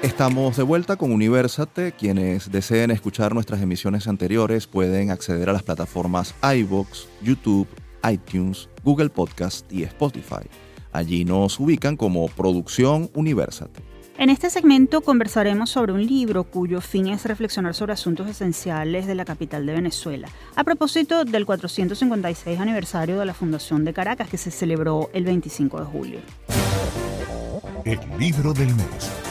[0.06, 1.90] Estamos de vuelta con Universate.
[1.90, 7.66] Quienes deseen escuchar nuestras emisiones anteriores pueden acceder a las plataformas iBox, YouTube,
[8.08, 10.46] iTunes, Google Podcast y Spotify.
[10.92, 13.82] Allí nos ubican como Producción Universate.
[14.16, 19.16] En este segmento conversaremos sobre un libro cuyo fin es reflexionar sobre asuntos esenciales de
[19.16, 24.38] la capital de Venezuela, a propósito del 456 aniversario de la Fundación de Caracas que
[24.38, 26.20] se celebró el 25 de julio.
[27.84, 29.25] El libro del mes.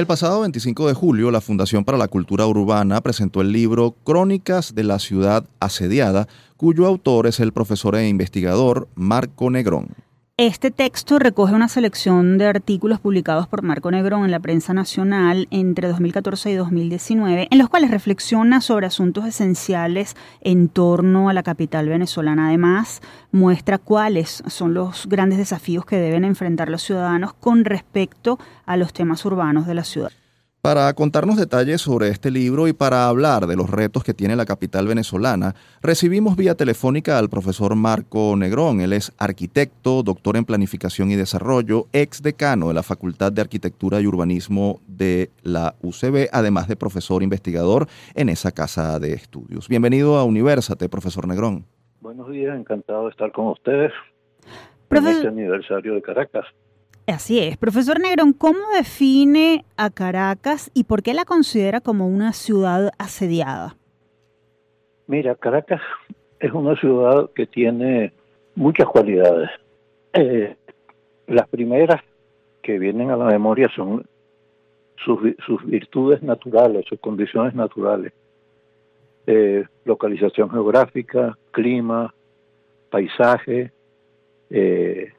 [0.00, 4.74] El pasado 25 de julio, la Fundación para la Cultura Urbana presentó el libro Crónicas
[4.74, 9.88] de la Ciudad Asediada, cuyo autor es el profesor e investigador Marco Negrón.
[10.40, 15.46] Este texto recoge una selección de artículos publicados por Marco Negrón en la prensa nacional
[15.50, 21.42] entre 2014 y 2019, en los cuales reflexiona sobre asuntos esenciales en torno a la
[21.42, 22.48] capital venezolana.
[22.48, 28.78] Además, muestra cuáles son los grandes desafíos que deben enfrentar los ciudadanos con respecto a
[28.78, 30.10] los temas urbanos de la ciudad.
[30.62, 34.44] Para contarnos detalles sobre este libro y para hablar de los retos que tiene la
[34.44, 38.82] capital venezolana, recibimos vía telefónica al profesor Marco Negrón.
[38.82, 44.02] Él es arquitecto, doctor en planificación y desarrollo, ex decano de la Facultad de Arquitectura
[44.02, 49.66] y Urbanismo de la UCB, además de profesor investigador en esa casa de estudios.
[49.66, 51.64] Bienvenido a Universate, profesor Negrón.
[52.02, 53.92] Buenos días, encantado de estar con ustedes
[54.90, 56.44] en este aniversario de Caracas.
[57.06, 57.56] Así es.
[57.56, 63.76] Profesor Negrón, ¿cómo define a Caracas y por qué la considera como una ciudad asediada?
[65.06, 65.80] Mira, Caracas
[66.38, 68.12] es una ciudad que tiene
[68.54, 69.50] muchas cualidades.
[70.12, 70.56] Eh,
[71.26, 72.00] las primeras
[72.62, 74.06] que vienen a la memoria son
[75.04, 78.12] sus, virtudes naturales, sus condiciones naturales.
[79.26, 82.14] Eh, localización geográfica, clima,
[82.90, 83.72] paisaje,
[84.50, 85.12] eh,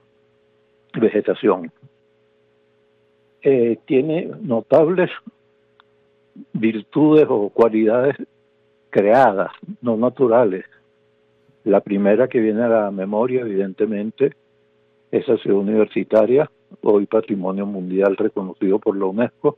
[0.94, 1.72] vegetación.
[3.42, 5.10] Eh, tiene notables
[6.54, 8.16] virtudes o cualidades
[8.90, 9.52] creadas,
[9.82, 10.66] no naturales.
[11.64, 14.32] La primera que viene a la memoria, evidentemente,
[15.12, 16.50] es la ciudad universitaria,
[16.82, 19.58] hoy patrimonio mundial reconocido por la UNESCO,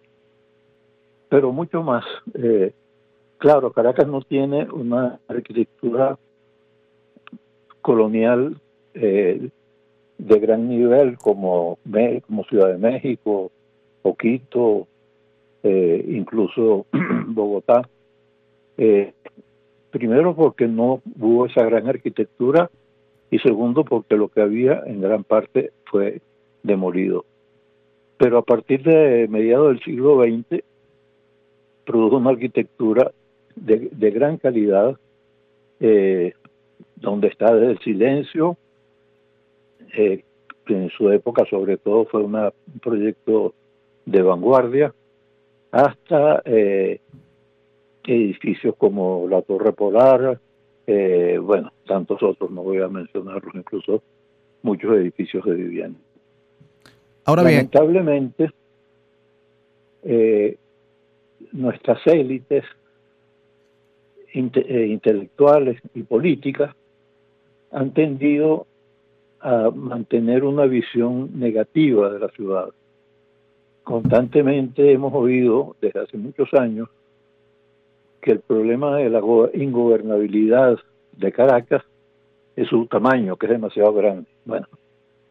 [1.30, 2.06] pero mucho más.
[2.34, 2.74] Eh,
[3.38, 6.18] claro, Caracas no tiene una arquitectura
[7.82, 8.60] colonial
[8.94, 9.50] eh,
[10.24, 11.78] de gran nivel como,
[12.26, 13.52] como Ciudad de México,
[14.04, 14.88] o Quito,
[15.64, 16.86] eh, incluso
[17.28, 17.88] Bogotá.
[18.78, 19.14] Eh,
[19.92, 22.70] primero porque no hubo esa gran arquitectura
[23.30, 26.22] y segundo porque lo que había en gran parte fue
[26.64, 27.26] demolido.
[28.18, 30.64] Pero a partir de mediados del siglo XX
[31.86, 33.12] produjo una arquitectura
[33.56, 34.98] de, de gran calidad,
[35.82, 36.34] eh,
[36.96, 38.58] donde está el silencio,
[39.96, 40.24] eh,
[40.68, 42.52] en su época sobre todo fue un
[42.82, 43.54] proyecto
[44.06, 44.94] de vanguardia,
[45.72, 47.00] hasta eh,
[48.06, 50.40] edificios como la Torre Polar,
[50.86, 54.04] eh, bueno, tantos otros, no voy a mencionarlos, incluso
[54.62, 56.00] muchos edificios de vivienda.
[57.26, 57.70] Ahora bien.
[57.72, 58.52] Lamentablemente,
[61.54, 62.66] nuestras élites
[64.34, 66.76] intelectuales y políticas
[67.72, 68.68] han tendido
[69.44, 72.70] a mantener una visión negativa de la ciudad.
[73.84, 76.88] Constantemente hemos oído desde hace muchos años
[78.22, 79.22] que el problema de la
[79.54, 80.80] ingobernabilidad
[81.12, 81.84] de Caracas
[82.56, 84.30] es su tamaño, que es demasiado grande.
[84.46, 84.68] Bueno,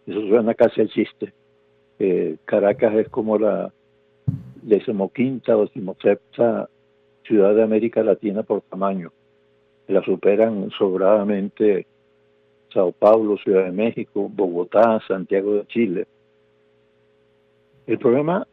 [0.07, 1.33] eso suena casi al chiste.
[1.99, 3.73] Eh, Caracas es como la
[4.61, 6.69] decimoquinta o decimosexta
[7.25, 9.11] ciudad de América Latina por tamaño.
[9.89, 11.87] La superan sobradamente
[12.73, 16.07] Sao Paulo, Ciudad de México, Bogotá, Santiago de Chile.
[17.87, 18.47] El problema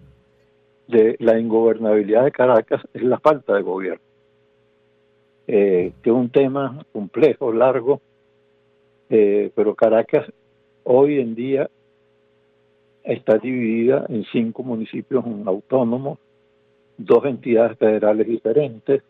[0.87, 4.01] de la ingobernabilidad de Caracas es la falta de gobierno,
[5.47, 8.01] eh, que es un tema complejo, largo,
[9.09, 10.25] eh, pero Caracas
[10.83, 11.69] hoy en día
[13.03, 16.17] está dividida en cinco municipios autónomos,
[16.97, 19.03] dos entidades federales diferentes,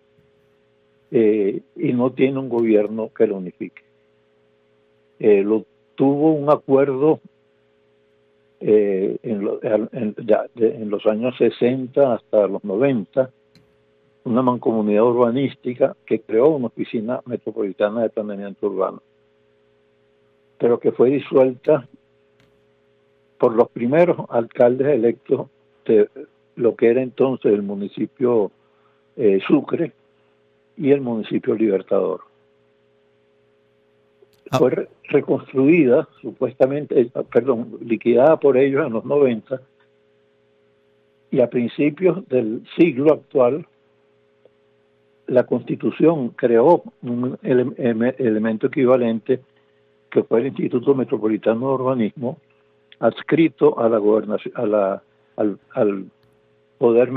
[1.12, 3.89] eh, y no tiene un gobierno que lo unifique.
[5.20, 7.20] Eh, lo, tuvo un acuerdo
[8.62, 13.30] eh, en, los años 60 hasta los 90,
[14.24, 19.02] una mancomunidad urbanística que creó una oficina metropolitana de planeamiento urbano,
[20.58, 21.86] pero que fue disuelta
[23.38, 25.48] por los primeros alcaldes electos
[25.86, 26.10] entre
[26.56, 28.52] lo que era entonces el municipio
[29.18, 29.92] eh, Sucre
[30.78, 32.29] y el municipio Libertador.
[34.52, 34.58] Ah.
[34.58, 39.62] Fue reconstruida, supuestamente, eh, perdón, liquidada por ellos en los 90
[41.32, 43.66] y a principios del siglo actual
[45.28, 49.42] la constitución creó un elemento equivalente
[50.10, 52.40] que fue el Instituto Metropolitano de Urbanismo
[53.00, 55.04] adscrito a la gobernación a la
[55.38, 56.06] al,
[56.78, 57.12] poder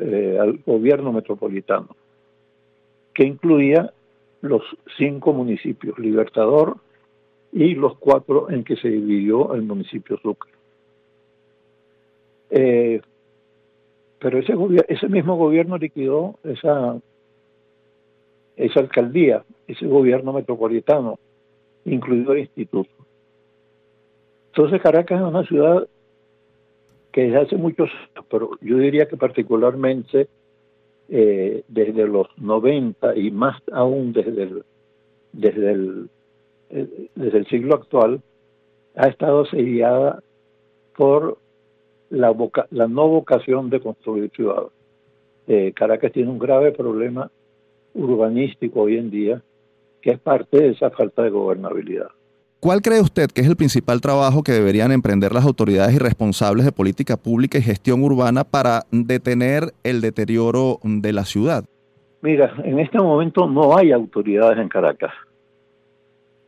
[0.00, 1.88] eh, al gobierno metropolitano
[3.12, 3.92] que incluía
[4.40, 4.62] los
[4.96, 6.76] cinco municipios Libertador
[7.52, 10.52] y los cuatro en que se dividió el municipio Sucre
[12.50, 13.00] eh,
[14.18, 14.54] pero ese,
[14.88, 16.98] ese mismo gobierno liquidó esa,
[18.56, 21.18] esa alcaldía, ese gobierno metropolitano,
[21.84, 22.90] incluido el instituto.
[24.48, 25.86] Entonces Caracas es una ciudad
[27.12, 30.28] que desde hace muchos años, pero yo diría que particularmente
[31.08, 34.64] eh, desde los 90 y más aún desde el,
[35.32, 36.10] desde el,
[36.70, 38.20] eh, desde el siglo actual,
[38.94, 40.22] ha estado asediada
[40.96, 41.38] por
[42.10, 42.34] la,
[42.70, 44.72] la no vocación de construir ciudades.
[45.46, 47.30] Eh, Caracas tiene un grave problema
[47.94, 49.42] urbanístico hoy en día
[50.02, 52.10] que es parte de esa falta de gobernabilidad.
[52.60, 56.64] ¿Cuál cree usted que es el principal trabajo que deberían emprender las autoridades y responsables
[56.64, 61.64] de política pública y gestión urbana para detener el deterioro de la ciudad?
[62.20, 65.12] Mira, en este momento no hay autoridades en Caracas,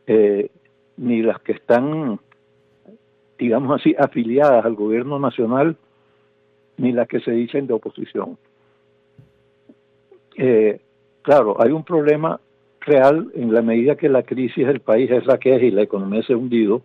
[0.05, 0.49] eh,
[0.97, 2.19] ni las que están
[3.41, 5.75] digamos así, afiliadas al gobierno nacional,
[6.77, 8.37] ni las que se dicen de oposición.
[10.37, 10.79] Eh,
[11.23, 12.39] claro, hay un problema
[12.81, 15.83] real en la medida que la crisis del país es la que es y la
[15.83, 16.81] economía se ha hundido,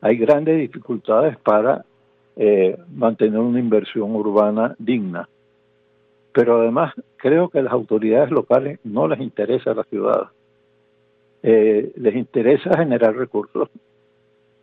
[0.00, 1.84] hay grandes dificultades para
[2.36, 5.28] eh, mantener una inversión urbana digna.
[6.32, 10.28] Pero además creo que a las autoridades locales no les interesa la ciudad.
[11.42, 13.70] Eh, les interesa generar recursos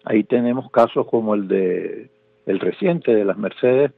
[0.10, 2.10] Ahí tenemos casos como el de
[2.46, 3.92] el reciente de las Mercedes,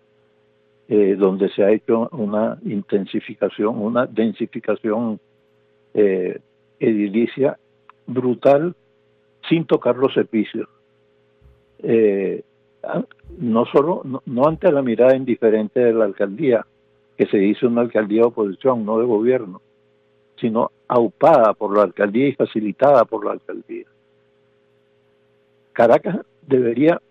[0.88, 5.20] eh, donde se ha hecho una intensificación, una densificación
[5.94, 6.40] eh,
[6.80, 7.58] edilicia
[8.08, 8.76] brutal
[9.48, 10.68] sin tocar los servicios.
[11.80, 12.44] Eh,
[13.38, 16.66] no solo, no, ante la mirada indiferente de la alcaldía,
[17.18, 19.62] que se dice una alcaldía de oposición, no de gobierno,
[20.40, 23.86] sino aupada por la alcaldía y facilitada por la alcaldía.
[25.74, 27.02] Caracas debería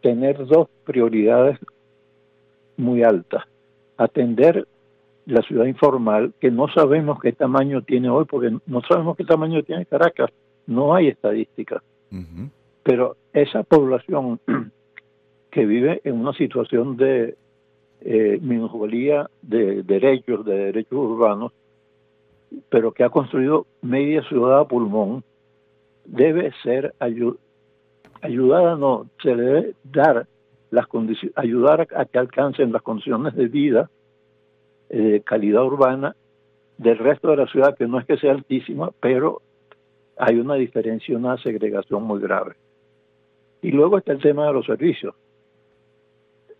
[0.00, 1.58] tener dos prioridades
[2.76, 3.44] muy altas.
[3.96, 4.66] Atender
[5.28, 9.62] la ciudad informal, que no sabemos qué tamaño tiene hoy, porque no sabemos qué tamaño
[9.62, 10.30] tiene Caracas,
[10.66, 11.82] no hay estadísticas.
[12.82, 14.40] Pero esa población
[15.50, 17.36] que vive en una situación de
[18.00, 21.52] eh, de derechos, de derechos urbanos,
[22.70, 25.24] pero que ha construido media ciudad a pulmón,
[26.06, 27.38] debe ser ayudada
[28.22, 30.26] ayudar no, se le debe dar
[30.70, 33.90] las condiciones, ayudar a, que alcancen las condiciones de vida,
[34.90, 36.16] eh, de calidad urbana
[36.76, 39.42] del resto de la ciudad, que no es que sea altísima, pero
[40.16, 42.54] hay una diferencia, una segregación muy grave.
[43.62, 45.14] Y luego está el tema de los servicios.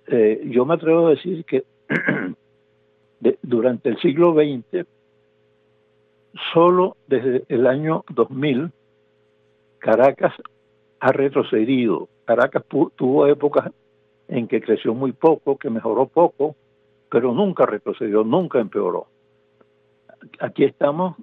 [0.08, 1.64] Eh, yo me atrevo a decir que
[3.42, 4.86] durante el siglo XX,
[6.52, 8.70] solo desde el año 2000,
[9.78, 10.34] Caracas
[11.00, 12.08] ha retrocedido.
[12.24, 12.64] Caracas
[12.96, 13.70] tuvo épocas
[14.28, 16.56] en que creció muy poco, que mejoró poco,
[17.10, 19.06] pero nunca retrocedió, nunca empeoró.
[20.40, 21.16] Aquí estamos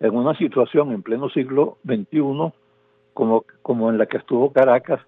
[0.00, 2.52] en una situación en pleno siglo XXI
[3.14, 5.00] como, como en la que estuvo Caracas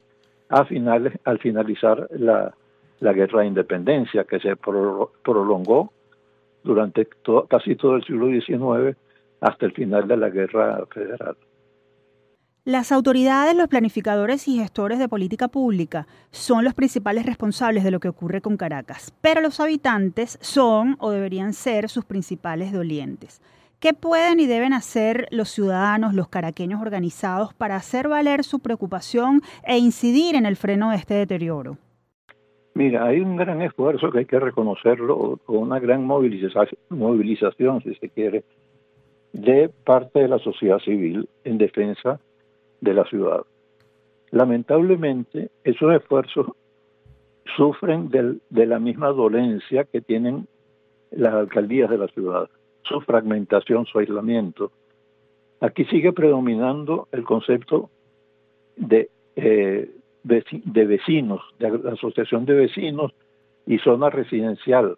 [0.48, 2.54] al finalizar la,
[3.00, 5.92] guerra de independencia, que se prolongó
[6.62, 7.08] durante
[7.48, 8.96] casi todo el siglo XIX
[9.40, 11.36] hasta el final de la guerra federal.
[12.66, 18.00] Las autoridades, los planificadores y gestores de política pública son los principales responsables de lo
[18.00, 23.40] que ocurre con Caracas, pero los habitantes son o deberían ser sus principales dolientes.
[23.78, 29.42] ¿Qué pueden y deben hacer los ciudadanos, los caraqueños organizados para hacer valer su preocupación
[29.64, 31.78] e incidir en el freno de este deterioro?
[32.74, 38.08] Mira, hay un gran esfuerzo que hay que reconocerlo, con una gran movilización, si se
[38.08, 38.44] quiere,
[39.32, 42.18] de parte de la sociedad civil en defensa
[42.80, 43.42] de la ciudad.
[44.30, 46.46] Lamentablemente, esos esfuerzos
[47.56, 50.46] sufren de la misma dolencia que tienen
[51.10, 52.48] las alcaldías de la ciudad,
[52.82, 54.72] su fragmentación, su aislamiento.
[55.60, 57.88] Aquí sigue predominando el concepto
[58.76, 59.90] de, eh,
[60.24, 63.12] de vecinos, de asociación de vecinos,
[63.66, 64.96] y zona residencial.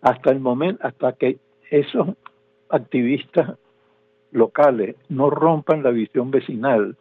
[0.00, 1.38] Hasta el momento, hasta que
[1.70, 2.08] esos
[2.70, 3.58] activistas
[4.32, 6.96] locales no rompan la visión vecinal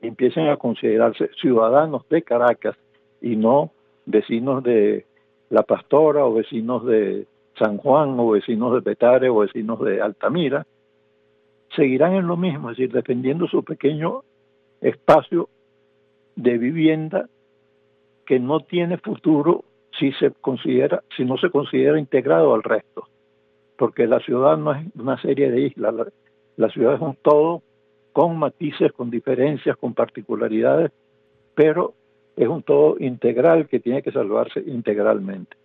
[0.00, 2.76] y empiecen a considerarse ciudadanos de Caracas
[3.20, 3.70] y no
[4.04, 5.06] vecinos de
[5.50, 7.26] La Pastora o vecinos de
[7.58, 10.66] San Juan o vecinos de Petare o vecinos de Altamira,
[11.74, 14.22] seguirán en lo mismo, es decir, defendiendo su pequeño
[14.80, 15.48] espacio
[16.36, 17.28] de vivienda
[18.26, 19.64] que no tiene futuro
[19.98, 23.08] si se considera, si no se considera integrado al resto,
[23.78, 25.94] porque la ciudad no es una serie de islas,
[26.56, 27.62] la, ciudad es un todo
[28.12, 30.90] con matices, con diferencias, con particularidades,
[31.54, 31.94] pero
[32.36, 35.56] es un todo integral que tiene que salvarse integralmente.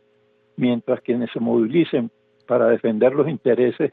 [0.58, 2.12] Mientras quienes se movilicen
[2.48, 3.92] para defender los intereses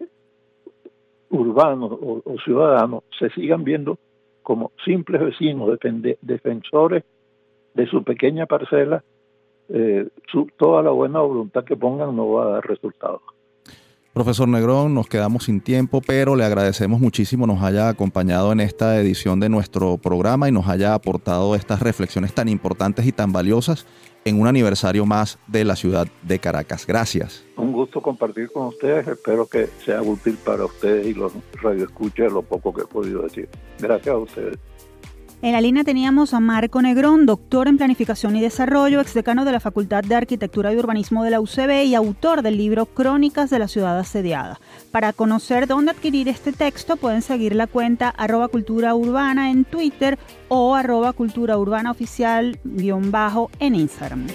[1.31, 3.99] urbanos o, ciudadanos se sigan viendo
[4.43, 5.79] como simples vecinos,
[6.23, 7.05] defensores
[7.75, 9.05] de su pequeña parcela,
[9.69, 10.09] eh,
[10.57, 13.21] toda la buena voluntad que pongan no va a dar resultados.
[14.19, 19.01] Profesor Negrón, nos quedamos sin tiempo, pero le agradecemos muchísimo nos haya acompañado en esta
[19.01, 23.87] edición de nuestro programa y nos haya aportado estas reflexiones tan importantes y tan valiosas
[24.25, 26.85] en un aniversario más de la ciudad de Caracas.
[26.85, 27.45] Gracias.
[27.57, 29.07] Un gusto compartir con ustedes.
[29.07, 33.49] Espero que sea útil para ustedes y los radioescuchas lo poco que he podido decir.
[33.79, 34.59] Gracias a ustedes.
[35.41, 39.61] En la línea teníamos a Marco Negrón, doctor en Planificación y Desarrollo, exdecano de la
[39.61, 43.69] Facultad de Arquitectura y Urbanismo de la UCB y autor del libro Crónicas de la
[43.69, 44.59] Ciudad Asediada.
[44.91, 50.19] Para conocer dónde adquirir este texto pueden seguir la cuenta arroba cultura urbana en Twitter
[50.49, 54.27] o arroba cultura urbana oficial bajo en Instagram.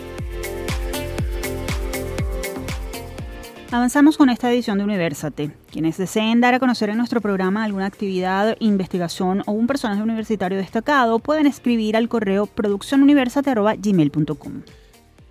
[3.74, 5.49] Avanzamos con esta edición de Universate.
[5.71, 10.59] Quienes deseen dar a conocer en nuestro programa alguna actividad, investigación o un personaje universitario
[10.59, 14.61] destacado pueden escribir al correo produccionuniversate.gmail.com.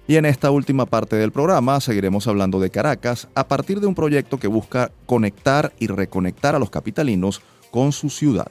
[0.09, 3.95] Y en esta última parte del programa seguiremos hablando de Caracas a partir de un
[3.95, 8.49] proyecto que busca conectar y reconectar a los capitalinos con su ciudad.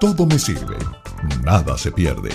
[0.00, 0.78] Todo me sirve,
[1.44, 2.30] nada se pierde.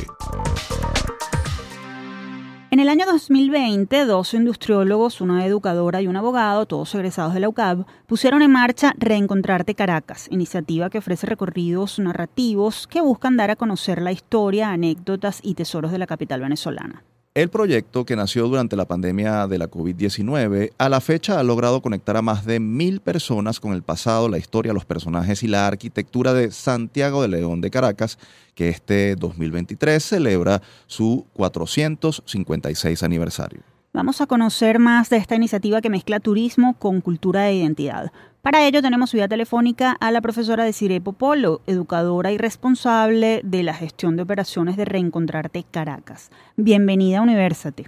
[2.72, 7.49] En el año 2020, dos industriólogos, una educadora y un abogado, todos egresados de la
[7.49, 13.55] UCAB, pusieron en marcha Reencontrarte Caracas, iniciativa que ofrece recorridos narrativos que buscan dar a
[13.55, 17.01] conocer la historia, anécdotas y tesoros de la capital venezolana.
[17.36, 21.80] El proyecto, que nació durante la pandemia de la COVID-19, a la fecha ha logrado
[21.80, 25.67] conectar a más de mil personas con el pasado, la historia, los personajes y la
[25.67, 28.17] arquitectura de Santiago de León de Caracas,
[28.55, 33.61] que este 2023 celebra su 456 aniversario.
[33.93, 38.11] Vamos a conocer más de esta iniciativa que mezcla turismo con cultura de identidad.
[38.41, 43.73] Para ello tenemos vía telefónica a la profesora Desiree Popolo, educadora y responsable de la
[43.73, 46.31] gestión de operaciones de Reencontrarte Caracas.
[46.55, 47.87] Bienvenida a Universate.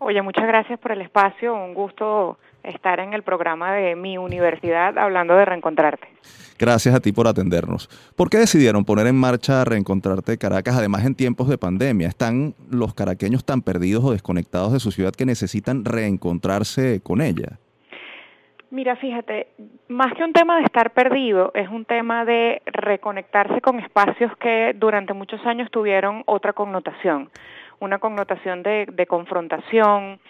[0.00, 1.54] Oye, muchas gracias por el espacio.
[1.54, 6.08] Un gusto estar en el programa de mi universidad hablando de Reencontrarte.
[6.58, 7.88] Gracias a ti por atendernos.
[8.16, 12.08] ¿Por qué decidieron poner en marcha Reencontrarte Caracas, además en tiempos de pandemia?
[12.08, 17.60] ¿Están los caraqueños tan perdidos o desconectados de su ciudad que necesitan reencontrarse con ella?
[18.70, 19.48] Mira, fíjate,
[19.88, 24.74] más que un tema de estar perdido, es un tema de reconectarse con espacios que
[24.76, 27.30] durante muchos años tuvieron otra connotación,
[27.80, 30.20] una connotación de, de confrontación,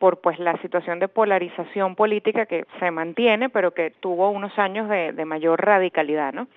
[0.00, 4.88] por pues la situación de polarización política que se mantiene, pero que tuvo unos años
[4.88, 6.48] de, de mayor radicalidad, ¿no?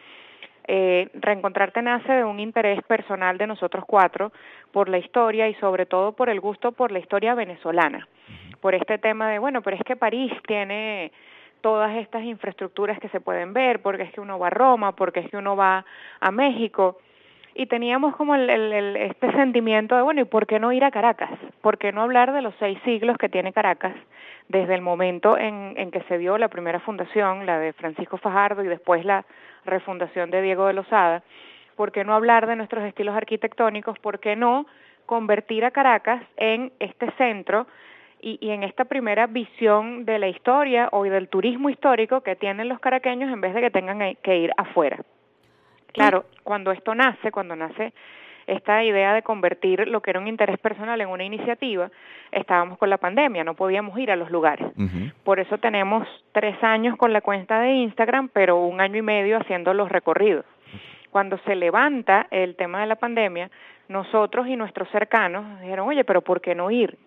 [0.71, 4.31] Eh, reencontrarte nace de un interés personal de nosotros cuatro
[4.71, 8.07] por la historia y sobre todo por el gusto por la historia venezolana,
[8.61, 11.11] por este tema de, bueno, pero es que París tiene
[11.61, 15.21] todas estas infraestructuras que se pueden ver, porque es que uno va a Roma, porque
[15.21, 15.85] es que uno va
[16.19, 16.99] a México,
[17.55, 20.91] y teníamos como el, el, este sentimiento de, bueno, ¿y por qué no ir a
[20.91, 21.31] Caracas?
[21.61, 23.95] ¿Por qué no hablar de los seis siglos que tiene Caracas
[24.49, 28.63] desde el momento en, en que se dio la primera fundación, la de Francisco Fajardo,
[28.63, 29.25] y después la
[29.65, 31.23] refundación de Diego de Lozada?
[31.75, 33.97] ¿Por qué no hablar de nuestros estilos arquitectónicos?
[33.99, 34.65] ¿Por qué no
[35.05, 37.67] convertir a Caracas en este centro
[38.21, 42.67] y, y, en esta primera visión de la historia o del turismo histórico que tienen
[42.67, 44.99] los caraqueños en vez de que tengan que ir afuera?
[45.93, 47.93] Claro, cuando esto nace, cuando nace
[48.49, 51.91] esta idea de convertir lo que era un interés personal en una iniciativa,
[52.31, 54.67] estábamos con la pandemia, no podíamos ir a los lugares.
[55.23, 59.37] Por eso tenemos tres años con la cuenta de Instagram, pero un año y medio
[59.37, 60.45] haciendo los recorridos.
[61.11, 63.49] Cuando se levanta el tema de la pandemia,
[63.87, 66.97] nosotros y nuestros cercanos dijeron, oye, pero ¿por qué no ir?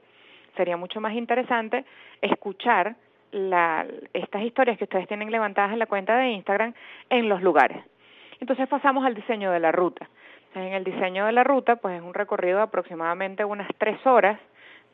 [0.57, 1.85] Sería mucho más interesante
[2.21, 2.97] escuchar
[3.33, 6.75] la, estas historias que ustedes tienen levantadas en la cuenta de Instagram
[7.11, 7.83] en los lugares.
[8.41, 10.09] Entonces pasamos al diseño de la ruta.
[10.55, 14.39] En el diseño de la ruta, pues es un recorrido de aproximadamente unas tres horas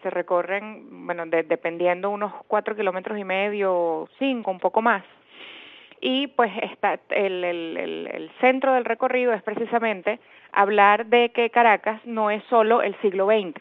[0.03, 5.03] se recorren, bueno, dependiendo unos cuatro kilómetros y medio, cinco, un poco más.
[6.01, 10.21] Y pues está el, el, el centro del recorrido es precisamente
[10.53, 13.61] hablar de que Caracas no es solo el siglo XX,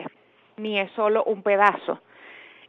[0.58, 2.00] ni es solo un pedazo,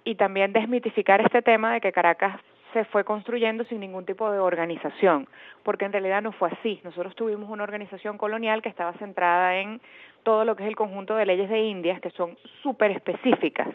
[0.05, 2.41] y también desmitificar este tema de que Caracas
[2.73, 5.29] se fue construyendo sin ningún tipo de organización,
[5.63, 6.81] porque en realidad no fue así.
[6.85, 9.81] Nosotros tuvimos una organización colonial que estaba centrada en
[10.23, 13.69] todo lo que es el conjunto de leyes de Indias, que son súper específicas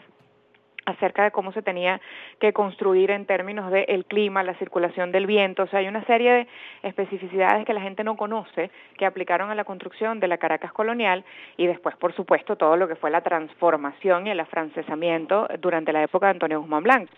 [0.86, 2.00] acerca de cómo se tenía
[2.38, 6.04] que construir en términos del el clima, la circulación del viento, o sea, hay una
[6.04, 6.48] serie de
[6.82, 11.24] especificidades que la gente no conoce que aplicaron a la construcción de la Caracas colonial
[11.56, 16.02] y después, por supuesto, todo lo que fue la transformación y el afrancesamiento durante la
[16.02, 17.12] época de Antonio Guzmán Blanco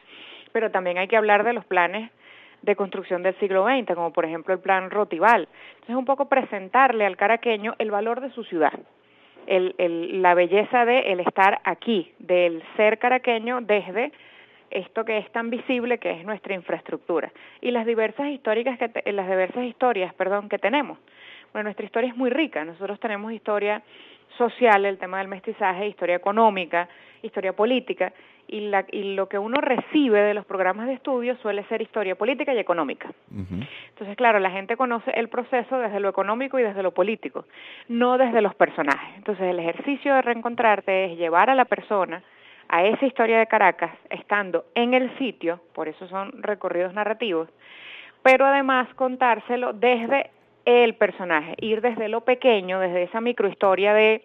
[0.56, 2.10] pero también hay que hablar de los planes
[2.62, 5.48] de construcción del siglo XX, como por ejemplo el plan Rotival.
[5.74, 8.72] Entonces, un poco presentarle al caraqueño el valor de su ciudad,
[9.46, 14.12] la belleza de el estar aquí, del ser caraqueño desde
[14.70, 17.30] esto que es tan visible que es nuestra infraestructura
[17.60, 20.96] y las diversas históricas que las diversas historias, perdón, que tenemos.
[21.52, 22.64] Bueno, nuestra historia es muy rica.
[22.64, 23.82] Nosotros tenemos historia
[24.38, 26.88] social, el tema del mestizaje, historia económica,
[27.22, 28.12] historia política,
[28.48, 32.14] y, la, y lo que uno recibe de los programas de estudio suele ser historia
[32.14, 33.10] política y económica.
[33.30, 37.44] Entonces, claro, la gente conoce el proceso desde lo económico y desde lo político,
[37.88, 39.16] no desde los personajes.
[39.16, 42.22] Entonces, el ejercicio de reencontrarte es llevar a la persona
[42.68, 47.48] a esa historia de Caracas, estando en el sitio, por eso son recorridos narrativos,
[48.22, 50.30] pero además contárselo desde
[50.64, 54.24] el personaje, ir desde lo pequeño, desde esa microhistoria de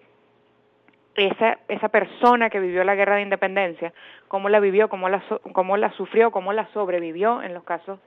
[1.16, 3.94] esa, esa persona que vivió la guerra de independencia,
[4.28, 8.00] cómo la vivió, cómo la, cómo la sufrió, cómo la sobrevivió en los casos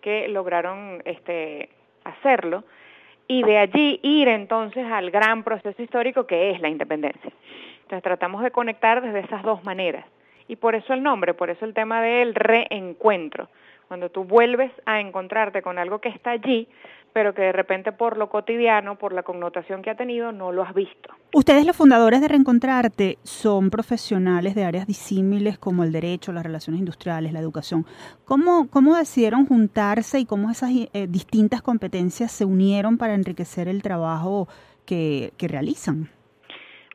[0.00, 1.70] que lograron este,
[2.04, 2.64] hacerlo,
[3.28, 7.32] y de allí ir entonces al gran proceso histórico que es la independencia.
[7.82, 10.04] Entonces tratamos de conectar desde esas dos maneras.
[10.48, 13.48] Y por eso el nombre, por eso el tema del reencuentro.
[13.88, 16.68] Cuando tú vuelves a encontrarte con algo que está allí,
[17.16, 20.62] pero que de repente por lo cotidiano, por la connotación que ha tenido, no lo
[20.62, 21.14] has visto.
[21.32, 26.80] Ustedes los fundadores de Reencontrarte son profesionales de áreas disímiles como el derecho, las relaciones
[26.80, 27.86] industriales, la educación.
[28.26, 33.80] ¿Cómo, cómo decidieron juntarse y cómo esas eh, distintas competencias se unieron para enriquecer el
[33.80, 34.46] trabajo
[34.84, 36.10] que, que realizan?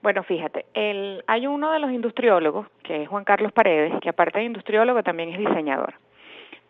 [0.03, 4.37] Bueno, fíjate, el, hay uno de los industriólogos, que es Juan Carlos Paredes, que aparte
[4.37, 5.95] de industriólogo también es diseñador.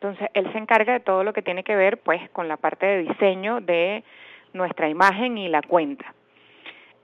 [0.01, 2.87] Entonces, él se encarga de todo lo que tiene que ver pues con la parte
[2.87, 4.03] de diseño de
[4.51, 6.15] nuestra imagen y la cuenta.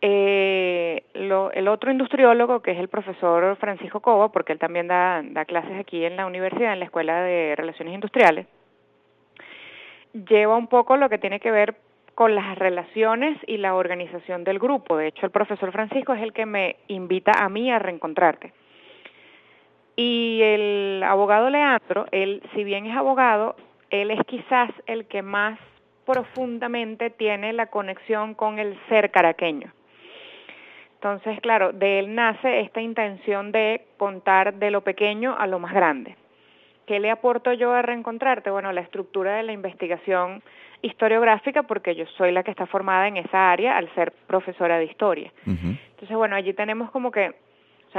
[0.01, 5.21] Eh, lo, el otro industriólogo, que es el profesor Francisco Coba, porque él también da,
[5.23, 8.47] da clases aquí en la universidad, en la Escuela de Relaciones Industriales,
[10.13, 11.75] lleva un poco lo que tiene que ver
[12.15, 14.97] con las relaciones y la organización del grupo.
[14.97, 18.53] De hecho, el profesor Francisco es el que me invita a mí a reencontrarte.
[19.99, 23.55] Y el abogado Leandro, él, si bien es abogado,
[23.89, 25.59] él es quizás el que más
[26.05, 29.73] profundamente tiene la conexión con el ser caraqueño.
[30.93, 35.73] Entonces, claro, de él nace esta intención de contar de lo pequeño a lo más
[35.73, 36.15] grande.
[36.85, 38.51] ¿Qué le aporto yo a reencontrarte?
[38.51, 40.43] Bueno, la estructura de la investigación
[40.83, 44.85] historiográfica, porque yo soy la que está formada en esa área al ser profesora de
[44.85, 45.33] historia.
[45.45, 47.33] Entonces, bueno, allí tenemos como que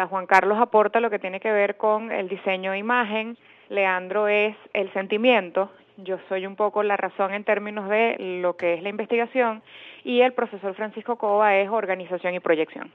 [0.06, 3.36] Juan Carlos aporta lo que tiene que ver con el diseño de imagen,
[3.68, 8.74] Leandro es el sentimiento, yo soy un poco la razón en términos de lo que
[8.74, 9.62] es la investigación
[10.04, 12.92] y el profesor Francisco Cova es organización y proyección.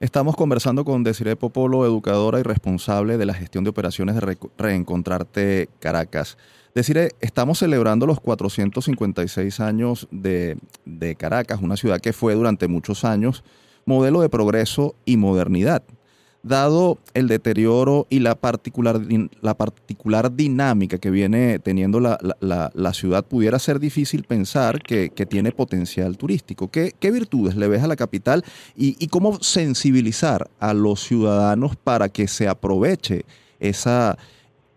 [0.00, 5.68] Estamos conversando con Desiree Popolo, educadora y responsable de la gestión de operaciones de Reencontrarte
[5.78, 6.38] Caracas.
[6.74, 10.56] Desiree, estamos celebrando los 456 años de
[11.18, 13.44] Caracas, una ciudad que fue durante muchos años
[13.84, 15.82] modelo de progreso y modernidad
[16.42, 18.96] dado el deterioro y la particular,
[19.40, 25.52] la particular dinámica que viene teniendo la, la, ciudad, pudiera ser difícil pensar que, tiene
[25.52, 26.70] potencial turístico.
[26.70, 28.42] ¿Qué, ¿Qué, virtudes le ves a la capital
[28.76, 33.22] y, y, cómo sensibilizar a los ciudadanos para que se aproveche
[33.60, 34.18] esa,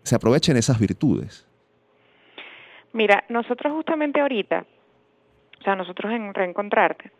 [0.02, 1.46] se aprovechen esas virtudes?
[2.92, 4.64] Mira, nosotros justamente ahorita,
[5.60, 7.10] o sea, nosotros en Reencontrarte,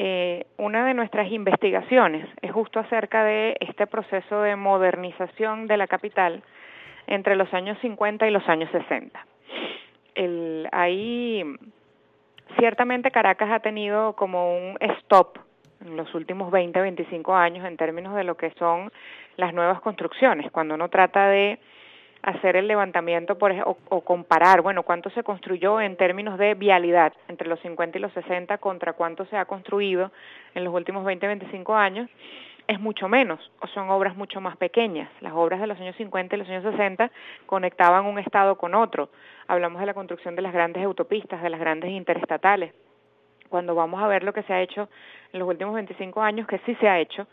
[0.00, 5.88] eh, una de nuestras investigaciones es justo acerca de este proceso de modernización de la
[5.88, 6.44] capital
[7.08, 9.26] entre los años 50 y los años 60.
[10.14, 11.42] El, ahí,
[12.60, 15.40] ciertamente Caracas ha tenido como un stop
[15.84, 18.92] en los últimos 20, 25 años en términos de lo que son
[19.36, 20.52] las nuevas construcciones.
[20.52, 21.58] Cuando uno trata de
[22.22, 27.12] hacer el levantamiento por, o, o, comparar, bueno, cuánto se construyó en términos de vialidad
[27.28, 30.10] entre los 50 y los 60 contra cuánto se ha construido
[30.54, 32.08] en los últimos 20, 25 años,
[32.68, 35.10] es mucho menos o son obras mucho más pequeñas.
[35.20, 37.10] Las obras de los años 50 y los años 60
[37.46, 39.08] conectaban un estado con otro.
[39.48, 42.74] Hablamos de la construcción de las grandes autopistas, de las grandes interestatales.
[43.48, 44.90] Cuando vamos a ver lo que se ha hecho
[45.32, 47.26] en los últimos 25 años, que sí se ha hecho,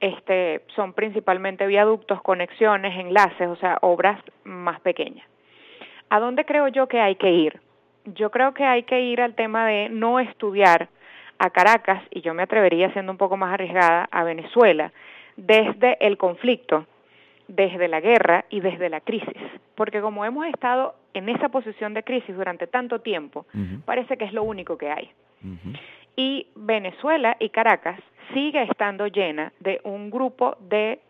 [0.00, 5.26] este, son principalmente viaductos, conexiones, enlaces, o sea, obras más pequeñas.
[6.10, 7.60] ¿A dónde creo yo que hay que ir?
[8.04, 10.88] Yo creo que hay que ir al tema de no estudiar
[11.38, 14.92] a Caracas, y yo me atrevería siendo un poco más arriesgada, a Venezuela,
[15.36, 16.86] desde el conflicto,
[17.48, 19.36] desde la guerra y desde la crisis.
[19.74, 23.46] Porque como hemos estado en esa posición de crisis durante tanto tiempo,
[23.84, 25.10] parece que es lo único que hay.
[26.16, 28.00] Y Venezuela y Caracas
[28.32, 31.00] sigue estando llena de un grupo de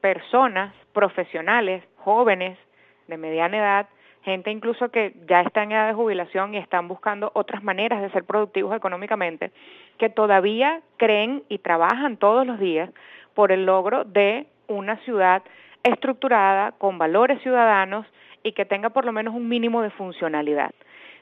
[0.00, 2.58] personas profesionales, jóvenes,
[3.08, 3.88] de mediana edad,
[4.22, 8.10] gente incluso que ya está en edad de jubilación y están buscando otras maneras de
[8.10, 9.50] ser productivos económicamente,
[9.98, 12.90] que todavía creen y trabajan todos los días
[13.34, 15.42] por el logro de una ciudad
[15.82, 18.06] estructurada, con valores ciudadanos
[18.44, 20.70] y que tenga por lo menos un mínimo de funcionalidad.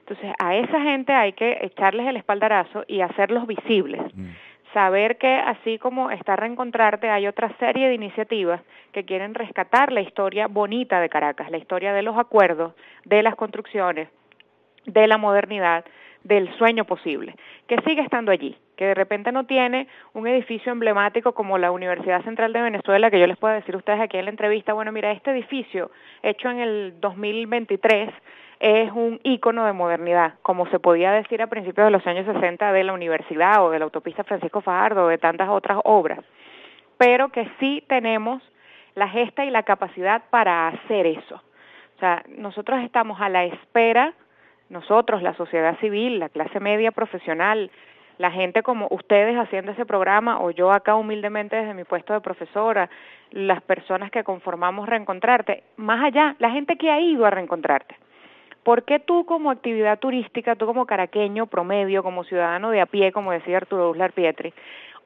[0.01, 4.03] Entonces, a esa gente hay que echarles el espaldarazo y hacerlos visibles.
[4.14, 4.28] Mm
[4.73, 8.61] saber que así como está Reencontrarte, hay otra serie de iniciativas
[8.93, 13.35] que quieren rescatar la historia bonita de Caracas, la historia de los acuerdos, de las
[13.35, 14.09] construcciones,
[14.87, 15.85] de la modernidad,
[16.25, 17.35] del sueño posible,
[17.66, 22.23] que sigue estando allí, que de repente no tiene un edificio emblemático como la Universidad
[22.25, 24.93] Central de Venezuela, que yo les puedo decir a ustedes aquí en la entrevista, bueno,
[24.93, 25.91] mira, este edificio
[26.23, 28.11] hecho en el 2023
[28.61, 32.72] es un ícono de modernidad, como se podía decir a principios de los años 60
[32.72, 36.20] de la universidad o de la autopista Francisco Fajardo o de tantas otras obras,
[36.98, 38.42] pero que sí tenemos
[38.94, 41.36] la gesta y la capacidad para hacer eso.
[41.96, 44.12] O sea, nosotros estamos a la espera,
[44.68, 47.70] nosotros, la sociedad civil, la clase media profesional,
[48.18, 52.20] la gente como ustedes haciendo ese programa o yo acá humildemente desde mi puesto de
[52.20, 52.90] profesora,
[53.30, 57.96] las personas que conformamos Reencontrarte, más allá, la gente que ha ido a Reencontrarte.
[58.62, 63.11] ¿Por qué tú como actividad turística, tú como caraqueño promedio, como ciudadano de a pie,
[63.11, 64.52] como decía Arturo Uslar Pietri,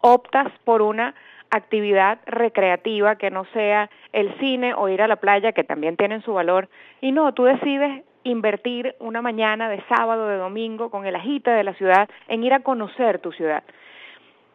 [0.01, 1.15] optas por una
[1.51, 6.23] actividad recreativa que no sea el cine o ir a la playa, que también tienen
[6.23, 6.69] su valor,
[7.01, 11.63] y no, tú decides invertir una mañana de sábado, de domingo, con el agite de
[11.63, 13.63] la ciudad, en ir a conocer tu ciudad.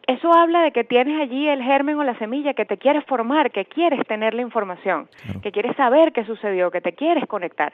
[0.06, 3.50] Eso habla de que tienes allí el germen o la semilla, que te quieres formar,
[3.50, 5.08] que quieres tener la información,
[5.42, 7.72] que quieres saber qué sucedió, que te quieres conectar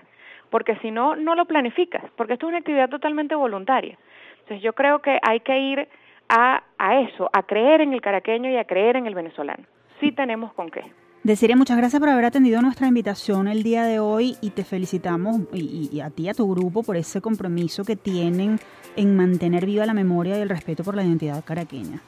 [0.50, 3.98] porque si no, no lo planificas, porque esto es una actividad totalmente voluntaria.
[4.40, 5.88] Entonces yo creo que hay que ir
[6.28, 9.64] a, a eso, a creer en el caraqueño y a creer en el venezolano.
[10.00, 10.82] Sí tenemos con qué.
[11.22, 15.40] Deciré muchas gracias por haber atendido nuestra invitación el día de hoy y te felicitamos
[15.52, 18.60] y, y, a ti y a tu grupo por ese compromiso que tienen
[18.94, 22.00] en mantener viva la memoria y el respeto por la identidad caraqueña.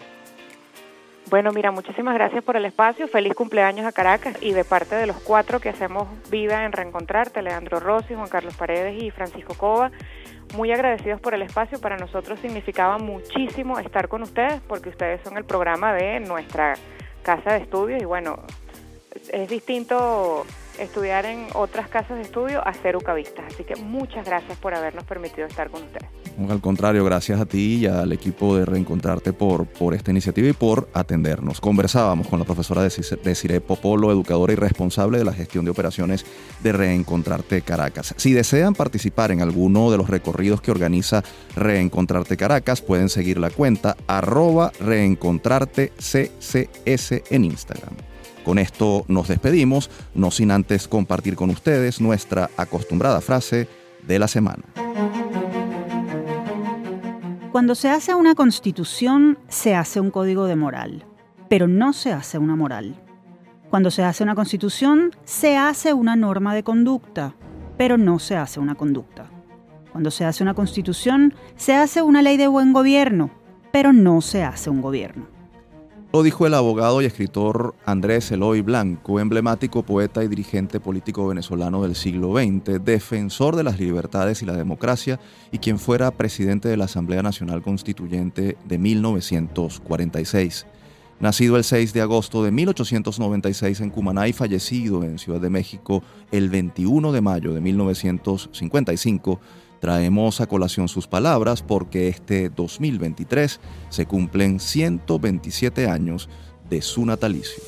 [1.30, 3.06] Bueno, mira, muchísimas gracias por el espacio.
[3.06, 7.42] Feliz cumpleaños a Caracas y de parte de los cuatro que hacemos vida en Reencontrarte,
[7.42, 9.90] Leandro Rossi, Juan Carlos Paredes y Francisco Cova,
[10.54, 11.78] muy agradecidos por el espacio.
[11.80, 16.74] Para nosotros significaba muchísimo estar con ustedes porque ustedes son el programa de nuestra
[17.22, 18.38] casa de estudios y bueno,
[19.30, 20.46] es distinto
[20.78, 23.44] estudiar en otras casas de estudio a ser ucavistas.
[23.52, 26.08] Así que muchas gracias por habernos permitido estar con ustedes.
[26.48, 30.52] Al contrario, gracias a ti y al equipo de Reencontrarte por, por esta iniciativa y
[30.52, 31.60] por atendernos.
[31.60, 36.24] Conversábamos con la profesora Desiree Popolo, educadora y responsable de la gestión de operaciones
[36.62, 38.14] de Reencontrarte Caracas.
[38.16, 41.24] Si desean participar en alguno de los recorridos que organiza
[41.56, 47.94] Reencontrarte Caracas, pueden seguir la cuenta arroba reencontrarte CCS en Instagram.
[48.48, 53.68] Con esto nos despedimos, no sin antes compartir con ustedes nuestra acostumbrada frase
[54.06, 54.62] de la semana.
[57.52, 61.04] Cuando se hace una constitución, se hace un código de moral,
[61.50, 62.98] pero no se hace una moral.
[63.68, 67.34] Cuando se hace una constitución, se hace una norma de conducta,
[67.76, 69.26] pero no se hace una conducta.
[69.92, 73.30] Cuando se hace una constitución, se hace una ley de buen gobierno,
[73.72, 75.37] pero no se hace un gobierno.
[76.10, 81.82] Lo dijo el abogado y escritor Andrés Eloy Blanco, emblemático poeta y dirigente político venezolano
[81.82, 85.20] del siglo XX, defensor de las libertades y la democracia
[85.52, 90.64] y quien fuera presidente de la Asamblea Nacional Constituyente de 1946.
[91.20, 96.02] Nacido el 6 de agosto de 1896 en Cumaná y fallecido en Ciudad de México
[96.32, 99.40] el 21 de mayo de 1955,
[99.80, 106.28] Traemos a colación sus palabras porque este 2023 se cumplen 127 años
[106.68, 107.62] de su natalicio.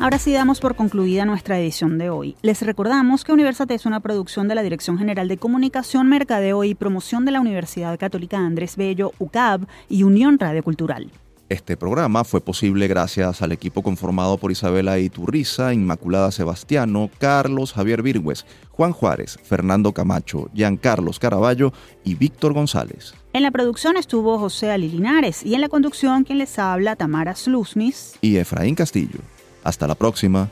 [0.00, 2.36] Ahora sí damos por concluida nuestra edición de hoy.
[2.40, 6.76] Les recordamos que Universate es una producción de la Dirección General de Comunicación, Mercadeo y
[6.76, 11.10] Promoción de la Universidad Católica Andrés Bello, UCAB y Unión Radio Cultural.
[11.48, 18.02] Este programa fue posible gracias al equipo conformado por Isabela Iturriza, Inmaculada Sebastiano, Carlos Javier
[18.02, 21.72] Virgües, Juan Juárez, Fernando Camacho, Giancarlos Caraballo
[22.04, 23.14] y Víctor González.
[23.32, 27.34] En la producción estuvo José Ali Linares y en la conducción quien les habla Tamara
[27.34, 29.20] Slusmis y Efraín Castillo.
[29.64, 30.50] Hasta la próxima.